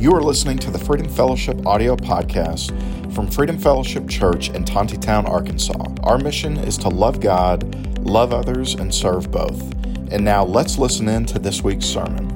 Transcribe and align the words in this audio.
You 0.00 0.14
are 0.14 0.22
listening 0.22 0.56
to 0.60 0.70
the 0.70 0.78
Freedom 0.78 1.10
Fellowship 1.10 1.66
audio 1.66 1.94
podcast 1.94 2.72
from 3.14 3.30
Freedom 3.30 3.58
Fellowship 3.58 4.08
Church 4.08 4.48
in 4.48 4.64
Tontitown, 4.64 5.28
Arkansas. 5.28 5.94
Our 6.04 6.16
mission 6.16 6.56
is 6.56 6.78
to 6.78 6.88
love 6.88 7.20
God, 7.20 7.98
love 7.98 8.32
others, 8.32 8.72
and 8.72 8.94
serve 8.94 9.30
both. 9.30 9.60
And 10.10 10.24
now 10.24 10.42
let's 10.42 10.78
listen 10.78 11.06
in 11.06 11.26
to 11.26 11.38
this 11.38 11.62
week's 11.62 11.84
sermon. 11.84 12.26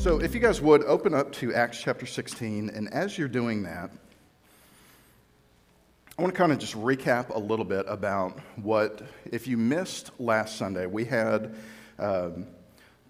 So, 0.00 0.20
if 0.20 0.34
you 0.34 0.40
guys 0.40 0.60
would 0.60 0.82
open 0.86 1.14
up 1.14 1.30
to 1.34 1.54
Acts 1.54 1.80
chapter 1.80 2.04
16, 2.04 2.70
and 2.70 2.92
as 2.92 3.16
you're 3.16 3.28
doing 3.28 3.62
that, 3.62 3.92
I 6.18 6.22
want 6.22 6.34
to 6.34 6.36
kind 6.36 6.50
of 6.50 6.58
just 6.58 6.74
recap 6.74 7.32
a 7.32 7.38
little 7.38 7.64
bit 7.64 7.84
about 7.86 8.36
what, 8.56 9.02
if 9.24 9.46
you 9.46 9.56
missed 9.56 10.10
last 10.18 10.56
Sunday, 10.56 10.86
we 10.86 11.04
had. 11.04 11.54
Um, 12.00 12.48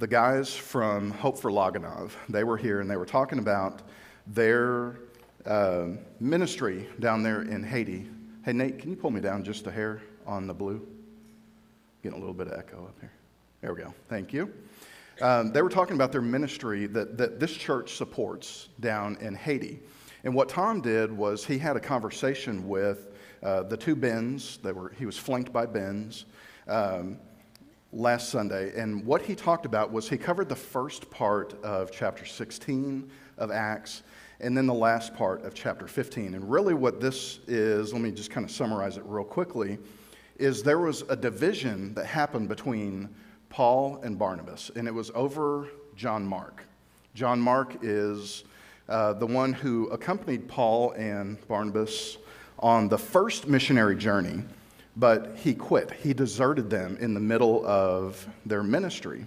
the 0.00 0.06
guys 0.06 0.56
from 0.56 1.10
Hope 1.10 1.38
for 1.38 1.50
Loganov, 1.50 2.12
they 2.30 2.42
were 2.42 2.56
here 2.56 2.80
and 2.80 2.90
they 2.90 2.96
were 2.96 3.04
talking 3.04 3.38
about 3.38 3.82
their 4.26 4.96
uh, 5.44 5.88
ministry 6.18 6.88
down 7.00 7.22
there 7.22 7.42
in 7.42 7.62
Haiti. 7.62 8.08
Hey, 8.42 8.54
Nate, 8.54 8.78
can 8.78 8.88
you 8.88 8.96
pull 8.96 9.10
me 9.10 9.20
down 9.20 9.44
just 9.44 9.66
a 9.66 9.70
hair 9.70 10.00
on 10.26 10.46
the 10.46 10.54
blue? 10.54 10.88
Getting 12.02 12.16
a 12.16 12.18
little 12.18 12.32
bit 12.32 12.46
of 12.46 12.58
echo 12.58 12.86
up 12.86 12.96
here. 12.98 13.12
There 13.60 13.74
we 13.74 13.82
go. 13.82 13.92
Thank 14.08 14.32
you. 14.32 14.50
Um, 15.20 15.52
they 15.52 15.60
were 15.60 15.68
talking 15.68 15.96
about 15.96 16.12
their 16.12 16.22
ministry 16.22 16.86
that, 16.86 17.18
that 17.18 17.38
this 17.38 17.52
church 17.52 17.96
supports 17.96 18.70
down 18.80 19.18
in 19.20 19.34
Haiti. 19.34 19.80
And 20.24 20.34
what 20.34 20.48
Tom 20.48 20.80
did 20.80 21.12
was 21.12 21.44
he 21.44 21.58
had 21.58 21.76
a 21.76 21.80
conversation 21.80 22.66
with 22.66 23.08
uh, 23.42 23.64
the 23.64 23.76
two 23.76 23.96
Bens. 23.96 24.60
They 24.62 24.72
were, 24.72 24.94
he 24.98 25.04
was 25.04 25.18
flanked 25.18 25.52
by 25.52 25.66
Bens. 25.66 26.24
Um, 26.68 27.18
last 27.92 28.28
Sunday. 28.28 28.72
And 28.78 29.04
what 29.04 29.22
he 29.22 29.34
talked 29.34 29.66
about 29.66 29.90
was 29.92 30.08
he 30.08 30.16
covered 30.16 30.48
the 30.48 30.56
first 30.56 31.10
part 31.10 31.54
of 31.64 31.90
chapter 31.90 32.24
16 32.24 33.10
of 33.38 33.50
Acts 33.50 34.02
and 34.40 34.56
then 34.56 34.66
the 34.66 34.74
last 34.74 35.14
part 35.14 35.44
of 35.44 35.54
chapter 35.54 35.86
15. 35.86 36.34
And 36.34 36.50
really, 36.50 36.74
what 36.74 37.00
this 37.00 37.40
is, 37.46 37.92
let 37.92 38.00
me 38.00 38.10
just 38.10 38.30
kind 38.30 38.44
of 38.44 38.50
summarize 38.50 38.96
it 38.96 39.04
real 39.04 39.24
quickly, 39.24 39.78
is 40.38 40.62
there 40.62 40.78
was 40.78 41.02
a 41.08 41.16
division 41.16 41.92
that 41.94 42.06
happened 42.06 42.48
between 42.48 43.08
Paul 43.50 44.00
and 44.02 44.18
Barnabas, 44.18 44.70
and 44.76 44.88
it 44.88 44.94
was 44.94 45.10
over 45.14 45.68
John 45.96 46.24
Mark. 46.24 46.64
John 47.14 47.40
Mark 47.40 47.76
is 47.82 48.44
uh, 48.88 49.12
the 49.12 49.26
one 49.26 49.52
who 49.52 49.88
accompanied 49.88 50.48
Paul 50.48 50.92
and 50.92 51.36
Barnabas 51.46 52.16
on 52.58 52.88
the 52.88 52.98
first 52.98 53.46
missionary 53.46 53.96
journey 53.96 54.42
but 54.96 55.36
he 55.36 55.54
quit. 55.54 55.92
He 55.92 56.12
deserted 56.12 56.70
them 56.70 56.96
in 57.00 57.14
the 57.14 57.20
middle 57.20 57.64
of 57.66 58.26
their 58.44 58.62
ministry. 58.62 59.24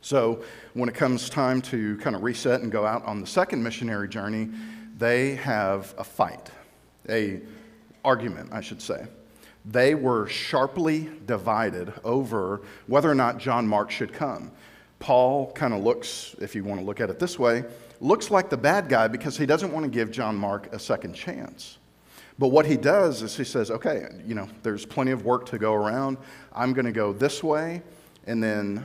So, 0.00 0.42
when 0.74 0.88
it 0.88 0.96
comes 0.96 1.30
time 1.30 1.62
to 1.62 1.96
kind 1.98 2.16
of 2.16 2.22
reset 2.24 2.60
and 2.62 2.72
go 2.72 2.84
out 2.84 3.04
on 3.04 3.20
the 3.20 3.26
second 3.26 3.62
missionary 3.62 4.08
journey, 4.08 4.48
they 4.98 5.36
have 5.36 5.94
a 5.96 6.04
fight, 6.04 6.50
a 7.08 7.40
argument, 8.04 8.50
I 8.52 8.60
should 8.60 8.82
say. 8.82 9.06
They 9.64 9.94
were 9.94 10.26
sharply 10.26 11.08
divided 11.26 11.92
over 12.02 12.62
whether 12.88 13.08
or 13.08 13.14
not 13.14 13.38
John 13.38 13.66
Mark 13.66 13.92
should 13.92 14.12
come. 14.12 14.50
Paul 14.98 15.52
kind 15.52 15.72
of 15.72 15.82
looks, 15.82 16.34
if 16.40 16.54
you 16.54 16.64
want 16.64 16.80
to 16.80 16.86
look 16.86 17.00
at 17.00 17.10
it 17.10 17.18
this 17.18 17.38
way, 17.38 17.64
looks 18.00 18.30
like 18.30 18.50
the 18.50 18.56
bad 18.56 18.88
guy 18.88 19.06
because 19.08 19.36
he 19.36 19.46
doesn't 19.46 19.72
want 19.72 19.84
to 19.84 19.90
give 19.90 20.10
John 20.10 20.36
Mark 20.36 20.72
a 20.72 20.78
second 20.78 21.14
chance. 21.14 21.78
But 22.42 22.48
what 22.48 22.66
he 22.66 22.76
does 22.76 23.22
is 23.22 23.36
he 23.36 23.44
says, 23.44 23.70
okay, 23.70 24.08
you 24.26 24.34
know, 24.34 24.48
there's 24.64 24.84
plenty 24.84 25.12
of 25.12 25.24
work 25.24 25.46
to 25.50 25.58
go 25.58 25.74
around. 25.74 26.16
I'm 26.52 26.72
going 26.72 26.86
to 26.86 26.90
go 26.90 27.12
this 27.12 27.40
way. 27.40 27.82
And 28.26 28.42
then 28.42 28.84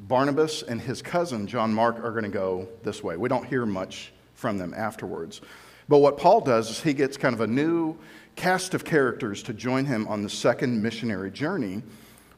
Barnabas 0.00 0.62
and 0.62 0.78
his 0.78 1.00
cousin, 1.00 1.46
John 1.46 1.72
Mark, 1.72 2.04
are 2.04 2.10
going 2.10 2.24
to 2.24 2.28
go 2.28 2.68
this 2.82 3.02
way. 3.02 3.16
We 3.16 3.30
don't 3.30 3.46
hear 3.46 3.64
much 3.64 4.12
from 4.34 4.58
them 4.58 4.74
afterwards. 4.76 5.40
But 5.88 6.00
what 6.00 6.18
Paul 6.18 6.42
does 6.42 6.68
is 6.68 6.82
he 6.82 6.92
gets 6.92 7.16
kind 7.16 7.34
of 7.34 7.40
a 7.40 7.46
new 7.46 7.96
cast 8.36 8.74
of 8.74 8.84
characters 8.84 9.42
to 9.44 9.54
join 9.54 9.86
him 9.86 10.06
on 10.06 10.20
the 10.20 10.28
second 10.28 10.82
missionary 10.82 11.30
journey 11.30 11.82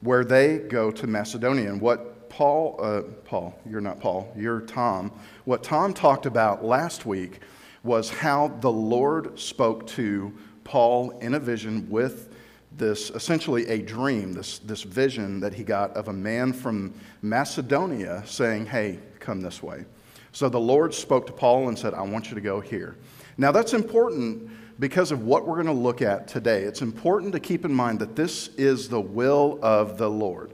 where 0.03 0.25
they 0.25 0.59
go 0.59 0.93
to 0.93 1.09
Macedonia. 1.09 1.69
And 1.69 1.81
what 1.81 2.29
Paul, 2.29 2.79
uh, 2.81 3.03
Paul, 3.25 3.59
you're 3.69 3.81
not 3.81 3.99
Paul, 3.99 4.33
you're 4.37 4.61
Tom, 4.61 5.11
what 5.47 5.65
Tom 5.65 5.93
talked 5.93 6.27
about 6.27 6.65
last 6.65 7.06
week 7.06 7.41
was 7.84 8.09
how 8.09 8.49
the 8.61 8.72
Lord 8.72 9.39
spoke 9.39 9.87
to 9.89 10.33
Paul 10.65 11.11
in 11.21 11.34
a 11.34 11.39
vision 11.39 11.89
with 11.91 12.34
this 12.77 13.11
essentially 13.11 13.69
a 13.69 13.78
dream, 13.81 14.33
this, 14.33 14.59
this 14.59 14.83
vision 14.83 15.39
that 15.41 15.55
he 15.55 15.62
got 15.62 15.97
of 15.97 16.09
a 16.09 16.12
man 16.12 16.53
from 16.53 16.93
Macedonia 17.23 18.23
saying, 18.27 18.67
Hey, 18.67 18.99
come 19.21 19.41
this 19.41 19.62
way. 19.62 19.84
So 20.33 20.49
the 20.49 20.59
Lord 20.59 20.93
spoke 20.93 21.27
to 21.28 21.33
Paul 21.33 21.69
and 21.69 21.78
said, 21.78 21.94
I 21.94 22.03
want 22.03 22.31
you 22.31 22.34
to 22.34 22.41
go 22.41 22.61
here. 22.61 22.97
Now 23.37 23.53
that's 23.53 23.75
important 23.75 24.50
because 24.81 25.12
of 25.12 25.25
what 25.25 25.47
we're 25.47 25.55
going 25.55 25.67
to 25.67 25.73
look 25.73 26.03
at 26.03 26.27
today. 26.27 26.62
It's 26.62 26.83
important 26.83 27.33
to 27.34 27.41
keep 27.41 27.65
in 27.65 27.73
mind 27.73 28.00
that 28.00 28.17
this 28.17 28.49
is 28.56 28.89
the 28.89 29.00
will 29.00 29.61
of 29.62 29.99
the 29.99 30.11
Lord. 30.11 30.53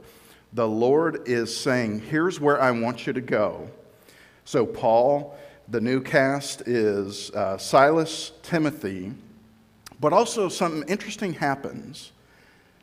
The 0.53 0.67
Lord 0.67 1.27
is 1.27 1.55
saying, 1.55 2.01
Here's 2.01 2.39
where 2.39 2.61
I 2.61 2.71
want 2.71 3.07
you 3.07 3.13
to 3.13 3.21
go. 3.21 3.69
So 4.45 4.65
Paul 4.65 5.37
the 5.71 5.79
new 5.79 6.01
cast 6.01 6.67
is 6.67 7.31
uh, 7.31 7.57
Silas, 7.57 8.33
Timothy, 8.43 9.13
but 10.01 10.11
also 10.11 10.49
something 10.49 10.87
interesting 10.89 11.33
happens. 11.33 12.11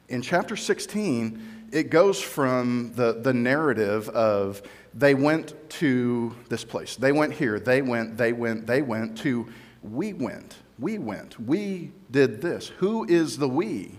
In 0.08 0.22
chapter 0.22 0.56
16, 0.56 1.68
it 1.70 1.90
goes 1.90 2.18
from 2.18 2.92
the, 2.94 3.20
the 3.20 3.34
narrative 3.34 4.08
of 4.08 4.62
they 4.94 5.14
went 5.14 5.54
to 5.68 6.34
this 6.48 6.64
place, 6.64 6.96
they 6.96 7.12
went 7.12 7.34
here, 7.34 7.60
they 7.60 7.82
went, 7.82 8.16
they 8.16 8.32
went, 8.32 8.66
they 8.66 8.80
went, 8.80 9.18
to 9.18 9.46
we 9.82 10.14
went, 10.14 10.56
we 10.78 10.96
went, 10.96 11.38
we 11.38 11.92
did 12.10 12.40
this. 12.40 12.68
Who 12.78 13.04
is 13.04 13.36
the 13.36 13.48
we? 13.48 13.96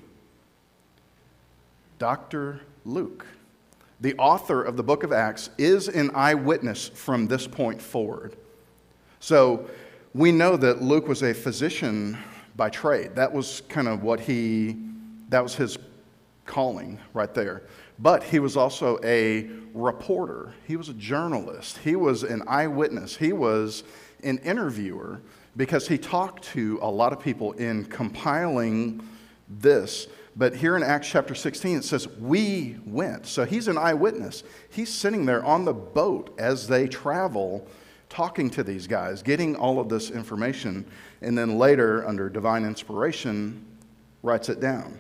Dr. 2.00 2.61
Luke. 2.85 3.27
The 4.01 4.16
author 4.16 4.63
of 4.63 4.77
the 4.77 4.83
book 4.83 5.03
of 5.03 5.11
Acts 5.11 5.51
is 5.59 5.89
an 5.89 6.09
eyewitness 6.16 6.88
from 6.88 7.27
this 7.27 7.45
point 7.45 7.81
forward. 7.81 8.35
So 9.19 9.69
we 10.13 10.31
know 10.31 10.57
that 10.57 10.81
Luke 10.81 11.07
was 11.07 11.24
a 11.24 11.34
physician 11.34 12.18
by 12.56 12.69
trade. 12.69 13.16
That 13.16 13.31
was 13.31 13.62
kind 13.69 13.88
of 13.88 14.03
what 14.03 14.19
he, 14.19 14.78
that 15.30 15.44
was 15.44 15.56
his 15.56 15.78
calling 16.46 17.00
right 17.13 17.34
there. 17.34 17.63
But 18.00 18.24
he 18.24 18.40
was 18.40 18.56
also 18.56 18.97
a 19.03 19.50
reporter, 19.74 20.53
he 20.66 20.78
was 20.78 20.90
a 20.90 20.94
journalist, 20.94 21.78
he 21.80 21.96
was 21.96 22.24
an 22.24 22.44
eyewitness, 22.47 23.18
he 23.18 23.34
was 23.34 23.84
an 24.24 24.38
interviewer 24.40 25.22
because 25.57 25.88
he 25.88 25.97
talked 25.97 26.44
to 26.46 26.80
a 26.81 26.90
lot 26.90 27.12
of 27.12 27.19
people 27.19 27.51
in 27.53 27.86
compiling 27.86 29.06
this. 29.50 30.07
But 30.36 30.56
here 30.56 30.78
in 30.78 30.84
Acts 30.84 31.09
chapter 31.09 31.36
16, 31.36 31.80
it 31.80 31.84
says, 31.84 32.07
We 32.07 32.78
went. 32.86 33.25
So 33.25 33.44
he's 33.44 33.68
an 33.68 33.78
eyewitness. 33.78 34.44
He's 34.69 34.90
sitting 34.90 35.25
there 35.25 35.44
on 35.44 35.66
the 35.66 35.74
boat 35.74 36.34
as 36.38 36.68
they 36.68 36.88
travel 36.88 37.68
talking 38.09 38.49
to 38.49 38.63
these 38.63 38.87
guys, 38.87 39.21
getting 39.21 39.55
all 39.55 39.79
of 39.79 39.87
this 39.87 40.09
information, 40.09 40.85
and 41.21 41.37
then 41.37 41.57
later, 41.57 42.05
under 42.07 42.29
divine 42.29 42.65
inspiration, 42.65 43.65
writes 44.23 44.49
it 44.49 44.59
down. 44.59 44.97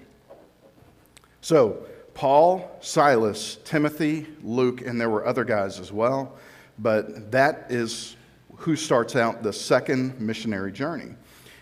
So, 1.41 1.85
Paul, 2.13 2.69
Silas, 2.81 3.57
Timothy, 3.65 4.27
Luke, 4.43 4.81
and 4.81 4.99
there 4.99 5.09
were 5.09 5.25
other 5.25 5.43
guys 5.43 5.79
as 5.79 5.91
well, 5.91 6.37
but 6.77 7.31
that 7.31 7.65
is 7.69 8.15
who 8.57 8.75
starts 8.75 9.15
out 9.15 9.41
the 9.41 9.53
second 9.53 10.19
missionary 10.19 10.71
journey. 10.71 11.15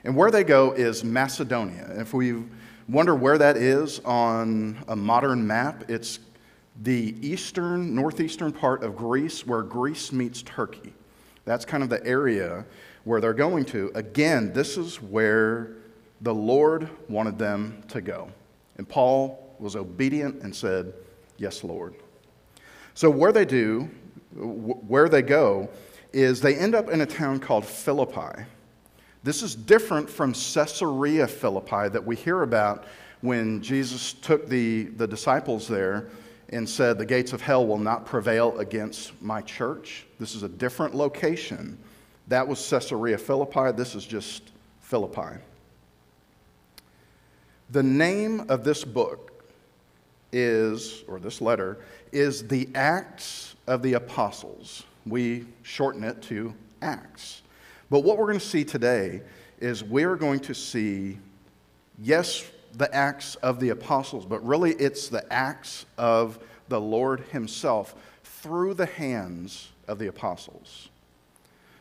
And 0.03 0.15
where 0.15 0.31
they 0.31 0.43
go 0.43 0.71
is 0.71 1.03
Macedonia. 1.03 1.91
If 1.97 2.13
we 2.13 2.43
wonder 2.89 3.13
where 3.13 3.37
that 3.37 3.57
is 3.57 3.99
on 3.99 4.83
a 4.87 4.95
modern 4.95 5.45
map, 5.45 5.89
it's 5.89 6.19
the 6.81 7.15
eastern, 7.21 7.93
northeastern 7.93 8.51
part 8.51 8.83
of 8.83 8.95
Greece 8.95 9.45
where 9.45 9.61
Greece 9.61 10.11
meets 10.11 10.41
Turkey. 10.41 10.93
That's 11.47 11.63
kind 11.63 11.81
of 11.81 11.87
the 11.87 12.05
area 12.05 12.65
where 13.05 13.21
they're 13.21 13.33
going 13.33 13.63
to. 13.65 13.89
Again, 13.95 14.51
this 14.51 14.75
is 14.75 15.01
where 15.01 15.77
the 16.19 16.35
Lord 16.35 16.89
wanted 17.07 17.39
them 17.39 17.83
to 17.87 18.01
go. 18.01 18.29
And 18.77 18.87
Paul 18.87 19.55
was 19.57 19.77
obedient 19.77 20.43
and 20.43 20.53
said, 20.53 20.93
Yes, 21.37 21.63
Lord. 21.63 21.95
So, 22.95 23.09
where 23.09 23.31
they 23.31 23.45
do, 23.45 23.89
where 24.35 25.07
they 25.07 25.21
go, 25.21 25.69
is 26.11 26.41
they 26.41 26.55
end 26.55 26.75
up 26.75 26.89
in 26.89 26.99
a 26.99 27.05
town 27.05 27.39
called 27.39 27.65
Philippi. 27.65 28.43
This 29.23 29.41
is 29.41 29.55
different 29.55 30.09
from 30.09 30.33
Caesarea 30.33 31.27
Philippi 31.27 31.87
that 31.89 32.05
we 32.05 32.17
hear 32.17 32.41
about 32.41 32.83
when 33.21 33.61
Jesus 33.61 34.11
took 34.11 34.49
the, 34.49 34.83
the 34.97 35.07
disciples 35.07 35.65
there 35.65 36.09
and 36.49 36.67
said, 36.67 36.97
The 36.97 37.05
gates 37.05 37.31
of 37.31 37.39
hell 37.39 37.65
will 37.65 37.79
not 37.79 38.05
prevail 38.05 38.59
against 38.59 39.21
my 39.21 39.41
church. 39.41 40.06
This 40.19 40.35
is 40.35 40.43
a 40.43 40.49
different 40.49 40.95
location. 40.95 41.77
That 42.27 42.47
was 42.47 42.67
Caesarea 42.69 43.17
Philippi. 43.17 43.71
This 43.71 43.95
is 43.95 44.05
just 44.05 44.51
Philippi. 44.81 45.39
The 47.69 47.83
name 47.83 48.45
of 48.49 48.63
this 48.63 48.83
book 48.83 49.43
is, 50.31 51.03
or 51.07 51.19
this 51.19 51.41
letter, 51.41 51.77
is 52.11 52.47
the 52.47 52.69
Acts 52.75 53.55
of 53.67 53.81
the 53.81 53.93
Apostles. 53.93 54.83
We 55.05 55.45
shorten 55.63 56.03
it 56.03 56.21
to 56.23 56.53
Acts. 56.81 57.41
But 57.89 58.01
what 58.01 58.17
we're 58.17 58.27
going 58.27 58.39
to 58.39 58.45
see 58.45 58.65
today 58.65 59.21
is 59.59 59.83
we're 59.83 60.15
going 60.15 60.39
to 60.41 60.53
see, 60.53 61.17
yes, 62.01 62.45
the 62.73 62.93
Acts 62.93 63.35
of 63.35 63.59
the 63.59 63.69
apostles, 63.69 64.25
but 64.25 64.45
really 64.45 64.73
it's 64.73 65.07
the 65.07 65.31
Acts 65.31 65.85
of 65.97 66.39
the 66.67 66.79
Lord 66.79 67.21
Himself 67.31 67.95
through 68.23 68.75
the 68.75 68.85
hands 68.85 69.69
of 69.87 69.99
the 69.99 70.07
apostles. 70.07 70.89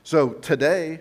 So 0.02 0.30
today, 0.34 1.00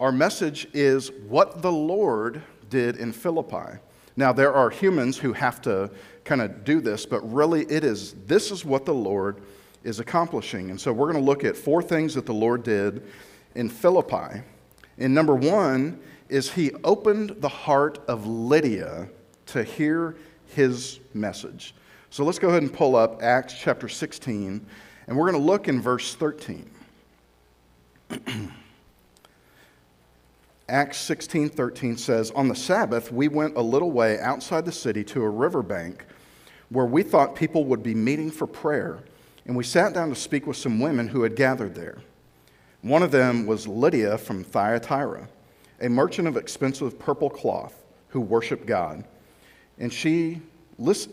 our 0.00 0.12
message 0.12 0.66
is 0.74 1.10
what 1.28 1.62
the 1.62 1.72
Lord 1.72 2.42
did 2.68 2.96
in 2.96 3.12
Philippi. 3.12 3.78
Now, 4.16 4.32
there 4.32 4.52
are 4.52 4.70
humans 4.70 5.18
who 5.18 5.32
have 5.32 5.60
to 5.62 5.90
kind 6.24 6.40
of 6.40 6.64
do 6.64 6.80
this, 6.80 7.06
but 7.06 7.20
really 7.32 7.64
it 7.66 7.84
is 7.84 8.14
this 8.26 8.50
is 8.50 8.64
what 8.64 8.84
the 8.84 8.94
Lord 8.94 9.40
is 9.84 10.00
accomplishing. 10.00 10.70
And 10.70 10.80
so 10.80 10.92
we're 10.92 11.10
going 11.12 11.24
to 11.24 11.30
look 11.30 11.44
at 11.44 11.56
four 11.56 11.82
things 11.82 12.14
that 12.14 12.26
the 12.26 12.34
Lord 12.34 12.62
did 12.62 13.02
in 13.54 13.68
Philippi. 13.68 14.42
And 14.98 15.14
number 15.14 15.34
one 15.34 16.00
is 16.28 16.50
he 16.50 16.72
opened 16.82 17.36
the 17.38 17.48
heart 17.48 18.00
of 18.08 18.26
Lydia 18.26 19.08
to 19.46 19.62
hear 19.62 20.16
his 20.46 20.98
message. 21.14 21.74
So 22.10 22.24
let's 22.24 22.38
go 22.38 22.48
ahead 22.48 22.62
and 22.62 22.72
pull 22.72 22.96
up 22.96 23.22
Acts 23.22 23.54
chapter 23.58 23.88
16, 23.88 24.64
and 25.06 25.16
we're 25.16 25.30
going 25.30 25.40
to 25.40 25.46
look 25.46 25.68
in 25.68 25.80
verse 25.80 26.14
13. 26.14 26.70
Acts 30.68 30.98
16 30.98 31.50
13 31.50 31.96
says, 31.96 32.32
On 32.32 32.48
the 32.48 32.56
Sabbath, 32.56 33.12
we 33.12 33.28
went 33.28 33.56
a 33.56 33.62
little 33.62 33.92
way 33.92 34.18
outside 34.18 34.64
the 34.64 34.72
city 34.72 35.04
to 35.04 35.22
a 35.22 35.28
riverbank 35.28 36.04
where 36.70 36.86
we 36.86 37.02
thought 37.04 37.36
people 37.36 37.64
would 37.64 37.82
be 37.82 37.94
meeting 37.94 38.30
for 38.30 38.46
prayer, 38.46 38.98
and 39.46 39.56
we 39.56 39.62
sat 39.62 39.94
down 39.94 40.08
to 40.08 40.16
speak 40.16 40.46
with 40.46 40.56
some 40.56 40.80
women 40.80 41.06
who 41.08 41.22
had 41.22 41.36
gathered 41.36 41.76
there. 41.76 41.98
One 42.82 43.02
of 43.02 43.12
them 43.12 43.46
was 43.46 43.68
Lydia 43.68 44.18
from 44.18 44.42
Thyatira, 44.42 45.28
a 45.80 45.88
merchant 45.88 46.26
of 46.26 46.36
expensive 46.36 46.98
purple 46.98 47.30
cloth 47.30 47.84
who 48.08 48.20
worshiped 48.20 48.66
God. 48.66 49.04
And 49.78 49.92
she, 49.92 50.40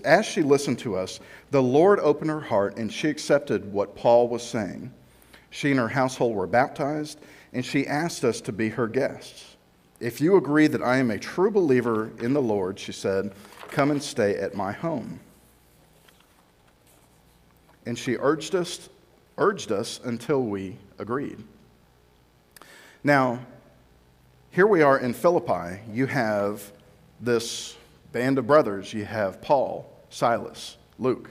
as 0.03 0.25
she 0.25 0.41
listened 0.41 0.79
to 0.79 0.95
us, 0.95 1.19
the 1.51 1.61
Lord 1.61 1.99
opened 1.99 2.29
her 2.29 2.41
heart 2.41 2.77
and 2.77 2.91
she 2.91 3.09
accepted 3.09 3.71
what 3.71 3.95
Paul 3.95 4.27
was 4.27 4.43
saying. 4.43 4.91
She 5.49 5.71
and 5.71 5.79
her 5.79 5.87
household 5.87 6.35
were 6.35 6.47
baptized 6.47 7.19
and 7.53 7.65
she 7.65 7.87
asked 7.87 8.23
us 8.23 8.41
to 8.41 8.51
be 8.51 8.69
her 8.69 8.87
guests. 8.87 9.55
If 9.99 10.19
you 10.19 10.35
agree 10.35 10.67
that 10.67 10.81
I 10.81 10.97
am 10.97 11.11
a 11.11 11.19
true 11.19 11.51
believer 11.51 12.11
in 12.19 12.33
the 12.33 12.41
Lord, 12.41 12.77
she 12.77 12.91
said, 12.91 13.31
come 13.69 13.91
and 13.91 14.01
stay 14.01 14.35
at 14.35 14.55
my 14.55 14.71
home. 14.71 15.19
And 17.85 17.97
she 17.97 18.17
urged 18.17 18.55
us, 18.55 18.89
urged 19.37 19.71
us 19.71 19.99
until 20.03 20.43
we 20.43 20.77
agreed. 20.99 21.37
Now, 23.03 23.39
here 24.51 24.67
we 24.67 24.81
are 24.81 24.99
in 24.99 25.13
Philippi. 25.13 25.79
You 25.91 26.05
have 26.07 26.71
this 27.19 27.75
band 28.13 28.37
of 28.37 28.47
brothers. 28.47 28.93
You 28.93 29.03
have 29.03 29.41
Paul, 29.41 29.91
Silas, 30.09 30.77
Luke, 30.97 31.29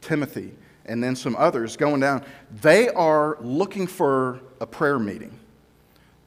Timothy, 0.00 0.52
and 0.86 1.04
then 1.04 1.14
some 1.14 1.36
others 1.36 1.76
going 1.76 2.00
down. 2.00 2.24
They 2.62 2.88
are 2.88 3.36
looking 3.40 3.86
for 3.86 4.40
a 4.60 4.66
prayer 4.66 4.98
meeting. 4.98 5.38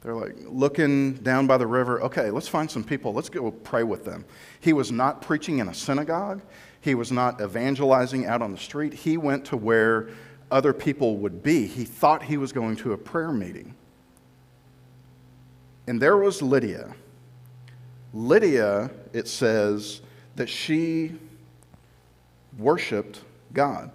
They're 0.01 0.13
like 0.13 0.35
looking 0.45 1.13
down 1.13 1.47
by 1.47 1.57
the 1.57 1.65
river. 1.65 2.01
Okay, 2.03 2.29
let's 2.29 2.47
find 2.47 2.69
some 2.69 2.83
people. 2.83 3.13
Let's 3.13 3.29
go 3.29 3.49
pray 3.49 3.83
with 3.83 4.03
them. 4.03 4.25
He 4.59 4.73
was 4.73 4.91
not 4.91 5.21
preaching 5.21 5.59
in 5.59 5.69
a 5.69 5.73
synagogue, 5.73 6.41
he 6.81 6.93
was 6.93 7.11
not 7.11 7.41
evangelizing 7.41 8.25
out 8.25 8.41
on 8.41 8.51
the 8.51 8.57
street. 8.57 8.93
He 8.93 9.15
went 9.15 9.45
to 9.45 9.57
where 9.57 10.09
other 10.51 10.73
people 10.73 11.15
would 11.17 11.41
be. 11.41 11.65
He 11.65 11.85
thought 11.85 12.21
he 12.21 12.35
was 12.35 12.51
going 12.51 12.75
to 12.77 12.91
a 12.91 12.97
prayer 12.97 13.31
meeting. 13.31 13.73
And 15.87 16.01
there 16.01 16.17
was 16.17 16.41
Lydia. 16.41 16.93
Lydia, 18.13 18.91
it 19.11 19.27
says 19.27 20.01
that 20.35 20.47
she 20.47 21.13
worshiped 22.57 23.21
God. 23.53 23.91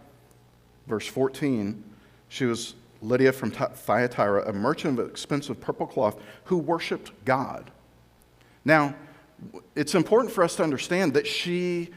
Verse 0.87 1.07
14, 1.07 1.85
she 2.29 2.45
was 2.45 2.75
Lydia 3.01 3.33
from 3.33 3.51
Thyatira, 3.51 4.49
a 4.49 4.53
merchant 4.53 4.99
of 4.99 5.09
expensive 5.09 5.61
purple 5.61 5.87
cloth, 5.87 6.21
who 6.45 6.57
worshiped 6.57 7.13
God. 7.25 7.71
Now, 8.65 8.95
it's 9.77 9.95
important 9.95 10.33
for 10.33 10.43
us 10.43 10.57
to 10.57 10.65
understand 10.65 11.15
that 11.15 11.27
she 11.27 11.91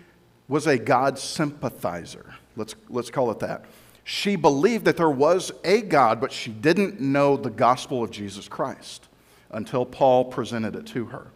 was 0.47 0.67
a 0.67 0.77
God 0.77 1.17
sympathizer. 1.17 2.35
Let's, 2.55 2.75
let's 2.89 3.09
call 3.09 3.31
it 3.31 3.39
that. 3.39 3.65
She 4.03 4.35
believed 4.35 4.85
that 4.85 4.97
there 4.97 5.09
was 5.09 5.51
a 5.63 5.81
God, 5.81 6.19
but 6.19 6.31
she 6.31 6.51
didn't 6.51 6.99
know 6.99 7.37
the 7.37 7.49
gospel 7.49 8.03
of 8.03 8.11
Jesus 8.11 8.47
Christ 8.47 9.07
until 9.49 9.85
Paul 9.85 10.25
presented 10.25 10.75
it 10.75 10.85
to 10.87 11.05
her. 11.05 11.27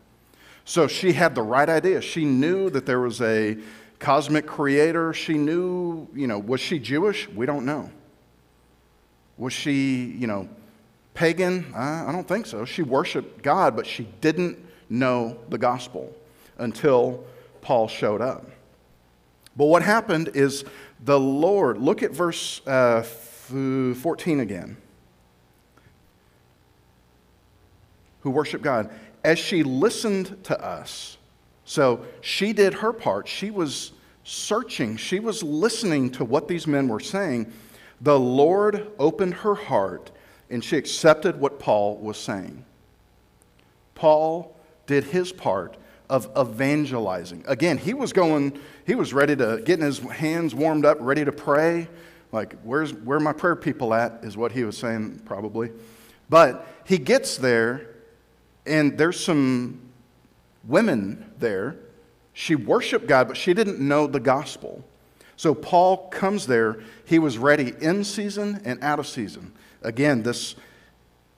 So 0.65 0.87
she 0.87 1.13
had 1.13 1.35
the 1.35 1.43
right 1.43 1.69
idea. 1.69 2.01
She 2.01 2.25
knew 2.25 2.71
that 2.71 2.87
there 2.87 2.99
was 2.99 3.21
a 3.21 3.57
cosmic 3.99 4.47
creator. 4.47 5.13
She 5.13 5.35
knew, 5.35 6.07
you 6.13 6.25
know, 6.25 6.39
was 6.39 6.59
she 6.59 6.79
Jewish? 6.79 7.29
We 7.29 7.45
don't 7.45 7.65
know. 7.65 7.91
Was 9.37 9.53
she, 9.53 10.05
you 10.05 10.25
know, 10.25 10.49
pagan? 11.13 11.71
I 11.75 12.11
don't 12.11 12.27
think 12.27 12.47
so. 12.47 12.65
She 12.65 12.81
worshiped 12.81 13.43
God, 13.43 13.75
but 13.75 13.85
she 13.85 14.07
didn't 14.21 14.57
know 14.89 15.37
the 15.49 15.57
gospel 15.57 16.13
until 16.57 17.23
Paul 17.61 17.87
showed 17.87 18.21
up. 18.21 18.49
But 19.55 19.65
what 19.65 19.83
happened 19.83 20.31
is 20.33 20.65
the 21.03 21.19
Lord, 21.19 21.77
look 21.77 22.01
at 22.01 22.11
verse 22.11 22.65
uh, 22.65 23.03
14 23.03 24.39
again. 24.39 24.77
Who 28.21 28.31
worship 28.31 28.61
God. 28.61 28.89
As 29.25 29.39
she 29.39 29.63
listened 29.63 30.43
to 30.43 30.63
us, 30.63 31.17
so 31.65 32.05
she 32.21 32.53
did 32.53 32.75
her 32.75 32.93
part. 32.93 33.27
She 33.27 33.49
was 33.49 33.91
searching, 34.23 34.97
she 34.97 35.19
was 35.19 35.41
listening 35.41 36.11
to 36.11 36.23
what 36.23 36.47
these 36.47 36.67
men 36.67 36.87
were 36.87 36.99
saying 36.99 37.51
the 38.01 38.19
Lord 38.19 38.91
opened 38.99 39.33
her 39.35 39.55
heart 39.55 40.11
and 40.49 40.63
she 40.63 40.77
accepted 40.77 41.39
what 41.39 41.59
Paul 41.59 41.97
was 41.97 42.17
saying. 42.17 42.63
Paul 43.95 44.55
did 44.85 45.05
his 45.05 45.31
part 45.31 45.77
of 46.09 46.29
evangelizing. 46.37 47.43
Again, 47.47 47.77
he 47.77 47.93
was 47.93 48.13
going, 48.13 48.59
he 48.85 48.93
was 48.93 49.13
ready 49.13 49.35
to 49.37 49.61
getting 49.65 49.85
his 49.85 49.99
hands 49.99 50.53
warmed 50.53 50.85
up, 50.85 50.97
ready 50.99 51.25
to 51.25 51.31
pray. 51.31 51.87
Like, 52.31 52.55
where's 52.61 52.93
where 52.93 53.19
my 53.19 53.33
prayer 53.33 53.55
people 53.55 53.93
at? 53.93 54.19
Is 54.23 54.37
what 54.37 54.51
he 54.51 54.63
was 54.63 54.77
saying, 54.77 55.21
probably. 55.25 55.71
But 56.29 56.67
he 56.85 56.97
gets 56.97 57.37
there, 57.37 57.94
and 58.65 58.97
there's 58.97 59.19
some 59.19 59.79
women 60.63 61.31
there. 61.39 61.77
She 62.33 62.55
worshiped 62.55 63.07
God, 63.07 63.27
but 63.27 63.37
she 63.37 63.53
didn't 63.53 63.79
know 63.79 64.07
the 64.07 64.19
gospel. 64.19 64.83
So 65.37 65.53
Paul 65.53 66.09
comes 66.09 66.47
there. 66.47 66.79
He 67.05 67.19
was 67.19 67.37
ready 67.37 67.73
in 67.79 68.03
season 68.03 68.61
and 68.65 68.81
out 68.83 68.99
of 68.99 69.07
season. 69.07 69.53
Again, 69.81 70.23
this 70.23 70.55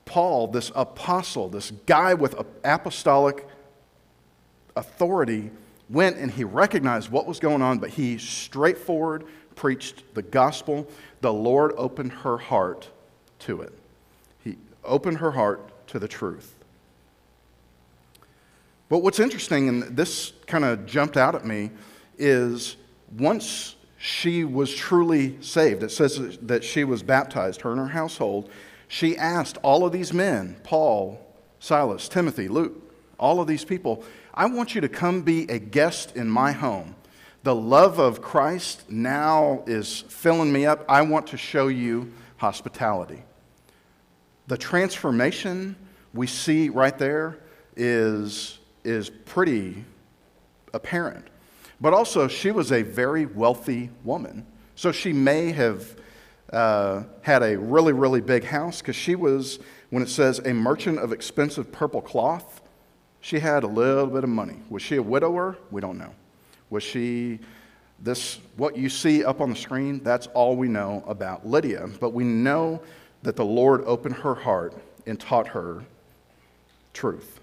Paul, 0.06 0.48
this 0.48 0.72
apostle, 0.74 1.50
this 1.50 1.72
guy 1.86 2.14
with 2.14 2.36
apostolic 2.64 3.46
authority, 4.76 5.52
went 5.90 6.18
and 6.18 6.32
he 6.32 6.44
recognized 6.44 7.10
what 7.10 7.28
was 7.28 7.40
going 7.40 7.62
on, 7.62 7.80
but 7.80 7.90
he 7.90 8.18
straightforward 8.18 9.26
preached 9.56 10.04
the 10.14 10.22
gospel. 10.22 10.88
The 11.22 11.34
Lord 11.34 11.74
opened 11.78 12.14
her 12.14 12.38
heart 12.38 12.90
to 13.40 13.62
it. 13.62 13.74
He 14.44 14.58
opened 14.84 15.18
her 15.18 15.32
heart 15.32 15.88
to 15.88 16.00
the 16.00 16.08
truth. 16.08 16.57
But 18.90 19.00
what's 19.00 19.20
interesting, 19.20 19.68
and 19.70 19.84
this 19.98 20.34
kind 20.46 20.64
of 20.64 20.86
jumped 20.86 21.18
out 21.18 21.36
at 21.36 21.46
me, 21.46 21.72
is 22.18 22.78
once 23.18 23.76
she 23.98 24.44
was 24.44 24.74
truly 24.74 25.42
saved. 25.42 25.84
It 25.84 25.92
says 25.92 26.38
that 26.44 26.64
she 26.64 26.84
was 26.84 27.04
baptized, 27.04 27.62
her 27.62 27.72
and 27.72 27.80
her 27.80 27.88
household. 27.88 28.50
She 28.88 29.18
asked 29.18 29.58
all 29.64 29.86
of 29.86 29.92
these 29.92 30.14
men, 30.14 30.58
Paul, 30.64 31.20
Silas, 31.60 32.08
Timothy, 32.08 32.48
Luke, 32.48 32.94
all 33.20 33.42
of 33.42 33.48
these 33.48 33.66
people, 33.66 34.04
I 34.34 34.46
want 34.46 34.76
you 34.76 34.82
to 34.82 34.90
come 34.90 35.24
be 35.24 35.50
a 35.50 35.58
guest 35.58 36.16
in 36.16 36.30
my 36.30 36.52
home. 36.52 36.96
The 37.44 37.56
love 37.56 37.98
of 37.98 38.22
Christ 38.22 38.90
now 38.90 39.64
is 39.66 40.02
filling 40.02 40.54
me 40.54 40.66
up. 40.66 40.86
I 40.88 41.02
want 41.02 41.28
to 41.28 41.38
show 41.38 41.68
you 41.68 42.14
hospitality. 42.38 43.24
The 44.48 44.58
transformation 44.58 45.76
we 46.14 46.28
see 46.28 46.70
right 46.70 46.98
there 46.98 47.40
is, 47.76 48.57
is 48.88 49.10
pretty 49.10 49.84
apparent. 50.74 51.28
But 51.80 51.94
also, 51.94 52.28
she 52.28 52.52
was 52.52 52.72
a 52.72 52.82
very 52.82 53.26
wealthy 53.26 53.90
woman. 54.04 54.46
So 54.76 54.92
she 54.92 55.14
may 55.14 55.52
have 55.52 55.96
uh, 56.52 57.04
had 57.22 57.44
a 57.44 57.58
really, 57.58 57.94
really 57.94 58.22
big 58.22 58.46
house 58.46 58.80
because 58.80 58.96
she 58.96 59.16
was, 59.16 59.60
when 59.90 60.02
it 60.02 60.10
says 60.10 60.40
a 60.40 60.54
merchant 60.54 61.00
of 61.00 61.12
expensive 61.12 61.72
purple 61.72 62.02
cloth, 62.02 62.62
she 63.22 63.40
had 63.40 63.64
a 63.64 63.68
little 63.68 64.08
bit 64.08 64.24
of 64.24 64.30
money. 64.30 64.58
Was 64.70 64.82
she 64.82 64.96
a 64.96 65.04
widower? 65.04 65.58
We 65.70 65.82
don't 65.82 65.98
know. 65.98 66.14
Was 66.70 66.84
she 66.84 67.40
this, 68.00 68.40
what 68.56 68.78
you 68.78 68.90
see 68.90 69.24
up 69.24 69.42
on 69.42 69.50
the 69.50 69.56
screen? 69.56 70.02
That's 70.04 70.28
all 70.28 70.56
we 70.56 70.68
know 70.68 71.04
about 71.08 71.46
Lydia. 71.46 71.88
But 72.00 72.14
we 72.14 72.24
know 72.24 72.82
that 73.24 73.36
the 73.36 73.46
Lord 73.46 73.84
opened 73.86 74.16
her 74.16 74.36
heart 74.36 74.74
and 75.06 75.20
taught 75.20 75.48
her 75.50 75.84
truth. 76.94 77.40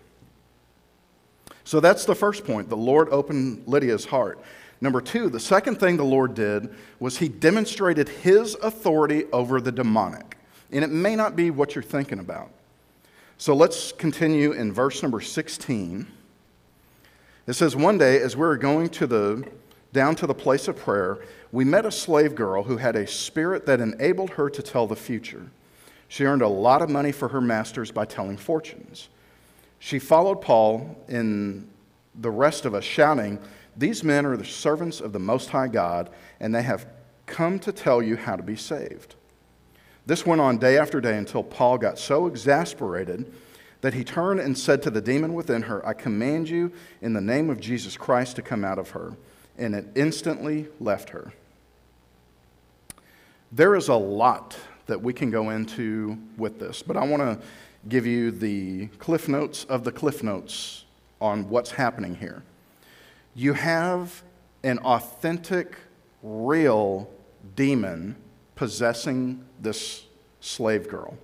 So 1.64 1.80
that's 1.80 2.04
the 2.04 2.14
first 2.14 2.44
point. 2.44 2.68
The 2.68 2.76
Lord 2.76 3.08
opened 3.10 3.64
Lydia's 3.66 4.04
heart. 4.04 4.38
Number 4.80 5.00
two, 5.00 5.30
the 5.30 5.40
second 5.40 5.80
thing 5.80 5.96
the 5.96 6.04
Lord 6.04 6.34
did 6.34 6.74
was 7.00 7.18
he 7.18 7.28
demonstrated 7.28 8.08
his 8.08 8.54
authority 8.56 9.24
over 9.32 9.60
the 9.60 9.72
demonic. 9.72 10.36
And 10.70 10.84
it 10.84 10.90
may 10.90 11.16
not 11.16 11.36
be 11.36 11.50
what 11.50 11.74
you're 11.74 11.82
thinking 11.82 12.18
about. 12.18 12.50
So 13.38 13.54
let's 13.54 13.92
continue 13.92 14.52
in 14.52 14.72
verse 14.72 15.02
number 15.02 15.20
16. 15.20 16.06
It 17.46 17.52
says, 17.52 17.74
One 17.74 17.98
day, 17.98 18.20
as 18.20 18.36
we 18.36 18.42
were 18.42 18.56
going 18.56 18.88
to 18.90 19.06
the, 19.06 19.48
down 19.92 20.16
to 20.16 20.26
the 20.26 20.34
place 20.34 20.68
of 20.68 20.76
prayer, 20.76 21.18
we 21.52 21.64
met 21.64 21.86
a 21.86 21.90
slave 21.90 22.34
girl 22.34 22.62
who 22.64 22.76
had 22.76 22.96
a 22.96 23.06
spirit 23.06 23.66
that 23.66 23.80
enabled 23.80 24.30
her 24.30 24.50
to 24.50 24.62
tell 24.62 24.86
the 24.86 24.96
future. 24.96 25.46
She 26.08 26.24
earned 26.24 26.42
a 26.42 26.48
lot 26.48 26.82
of 26.82 26.90
money 26.90 27.12
for 27.12 27.28
her 27.28 27.40
masters 27.40 27.90
by 27.90 28.04
telling 28.04 28.36
fortunes. 28.36 29.08
She 29.84 29.98
followed 29.98 30.40
Paul 30.40 30.96
and 31.08 31.68
the 32.14 32.30
rest 32.30 32.64
of 32.64 32.74
us, 32.74 32.84
shouting, 32.84 33.38
These 33.76 34.02
men 34.02 34.24
are 34.24 34.34
the 34.34 34.42
servants 34.42 34.98
of 34.98 35.12
the 35.12 35.18
Most 35.18 35.50
High 35.50 35.68
God, 35.68 36.08
and 36.40 36.54
they 36.54 36.62
have 36.62 36.86
come 37.26 37.58
to 37.58 37.70
tell 37.70 38.02
you 38.02 38.16
how 38.16 38.34
to 38.34 38.42
be 38.42 38.56
saved. 38.56 39.14
This 40.06 40.24
went 40.24 40.40
on 40.40 40.56
day 40.56 40.78
after 40.78 41.02
day 41.02 41.18
until 41.18 41.42
Paul 41.42 41.76
got 41.76 41.98
so 41.98 42.26
exasperated 42.26 43.30
that 43.82 43.92
he 43.92 44.04
turned 44.04 44.40
and 44.40 44.56
said 44.56 44.80
to 44.84 44.90
the 44.90 45.02
demon 45.02 45.34
within 45.34 45.60
her, 45.60 45.86
I 45.86 45.92
command 45.92 46.48
you 46.48 46.72
in 47.02 47.12
the 47.12 47.20
name 47.20 47.50
of 47.50 47.60
Jesus 47.60 47.94
Christ 47.94 48.36
to 48.36 48.42
come 48.42 48.64
out 48.64 48.78
of 48.78 48.92
her. 48.92 49.18
And 49.58 49.74
it 49.74 49.84
instantly 49.94 50.68
left 50.80 51.10
her. 51.10 51.34
There 53.52 53.76
is 53.76 53.88
a 53.88 53.96
lot 53.96 54.56
that 54.86 55.02
we 55.02 55.12
can 55.12 55.30
go 55.30 55.50
into 55.50 56.18
with 56.38 56.58
this, 56.58 56.82
but 56.82 56.96
I 56.96 57.04
want 57.04 57.22
to 57.22 57.46
give 57.88 58.06
you 58.06 58.30
the 58.30 58.86
cliff 58.98 59.28
notes 59.28 59.64
of 59.64 59.84
the 59.84 59.92
cliff 59.92 60.22
notes 60.22 60.84
on 61.20 61.48
what's 61.48 61.72
happening 61.72 62.16
here. 62.16 62.42
You 63.34 63.52
have 63.54 64.22
an 64.62 64.78
authentic, 64.78 65.76
real 66.22 67.10
demon 67.56 68.16
possessing 68.54 69.44
this 69.60 70.04
slave 70.40 70.88
girl. 70.88 71.16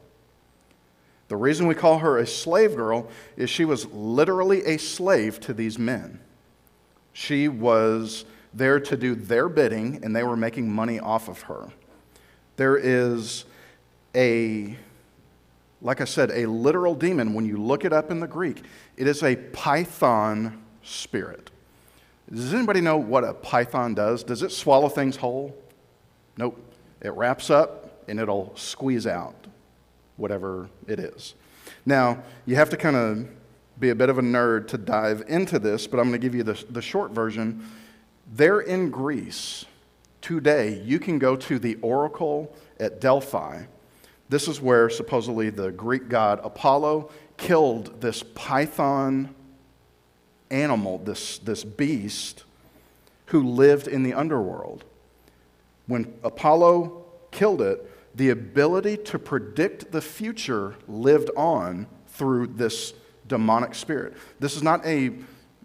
The 1.29 1.37
reason 1.37 1.69
we 1.69 1.77
call 1.77 2.01
her 2.01 2.19
a 2.19 2.27
slave 2.27 2.75
girl 2.75 3.09
is 3.37 3.49
she 3.49 3.65
was 3.65 3.87
literally 3.87 4.65
a 4.65 4.79
slave 4.79 5.39
to 5.41 5.55
these 5.55 5.79
men. 5.79 6.19
She 7.13 7.47
was 7.47 8.25
there 8.53 8.81
to 8.81 8.97
do 8.97 9.15
their 9.15 9.49
bidding, 9.49 10.01
and 10.03 10.15
they 10.15 10.25
were 10.25 10.37
making 10.37 10.71
money 10.71 10.99
off 10.99 11.29
of 11.29 11.43
her. 11.43 11.69
There 12.57 12.77
is 12.77 13.45
a, 14.15 14.77
like 15.83 16.01
I 16.01 16.05
said, 16.05 16.31
a 16.31 16.47
literal 16.47 16.95
demon. 16.95 17.35
When 17.35 17.45
you 17.45 17.57
look 17.57 17.85
it 17.85 17.93
up 17.93 18.11
in 18.11 18.21
the 18.21 18.27
Greek, 18.27 18.63
it 18.97 19.07
is 19.07 19.23
a 19.23 19.37
python 19.37 20.63
spirit. 20.83 21.51
Does 22.33 22.55
anybody 22.55 22.81
know 22.81 22.97
what 22.97 23.25
a 23.25 23.35
python 23.35 23.95
does? 23.95 24.23
Does 24.23 24.43
it 24.43 24.53
swallow 24.53 24.89
things 24.89 25.17
whole? 25.17 25.57
Nope. 26.37 26.59
It 27.01 27.13
wraps 27.13 27.51
up 27.51 28.05
and 28.09 28.21
it'll 28.21 28.53
squeeze 28.57 29.07
out 29.07 29.47
whatever 30.17 30.69
it 30.87 31.01
is. 31.01 31.35
Now, 31.87 32.23
you 32.47 32.57
have 32.57 32.71
to 32.71 32.77
kind 32.77 32.97
of 32.97 33.29
be 33.79 33.89
a 33.89 33.95
bit 33.95 34.11
of 34.11 34.19
a 34.19 34.23
nerd 34.23 34.69
to 34.69 34.79
dive 34.79 35.25
into 35.27 35.59
this, 35.59 35.87
but 35.87 35.99
I'm 35.99 36.09
going 36.09 36.21
to 36.21 36.25
give 36.25 36.35
you 36.35 36.43
the, 36.43 36.63
the 36.69 36.83
short 36.83 37.13
version. 37.13 37.67
There 38.33 38.61
in 38.61 38.91
Greece, 38.91 39.65
today, 40.21 40.83
you 40.85 40.99
can 40.99 41.19
go 41.19 41.35
to 41.37 41.59
the 41.59 41.77
oracle 41.77 42.55
at 42.79 43.01
Delphi. 43.01 43.63
This 44.31 44.47
is 44.47 44.61
where 44.61 44.89
supposedly 44.89 45.51
the 45.51 45.73
Greek 45.73 46.09
god 46.09 46.41
Apollo 46.45 47.11
killed 47.37 48.01
this 48.01 48.23
python 48.23 49.35
animal, 50.53 50.99
this, 50.99 51.39
this 51.39 51.65
beast, 51.65 52.45
who 53.27 53.43
lived 53.43 53.89
in 53.89 54.05
the 54.05 54.15
underworld. 54.15 54.85
When 55.89 56.15
Apollo 56.23 57.05
killed 57.33 57.61
it, 57.61 57.91
the 58.17 58.31
ability 58.31 58.99
to 58.99 59.19
predict 59.19 59.91
the 59.91 60.01
future 60.01 60.77
lived 60.87 61.31
on 61.37 61.89
through 62.07 62.49
this 62.49 62.95
demonic 63.27 63.75
spirit. 63.75 64.15
This 64.39 64.55
is 64.55 64.63
not 64.63 64.87
a 64.87 65.13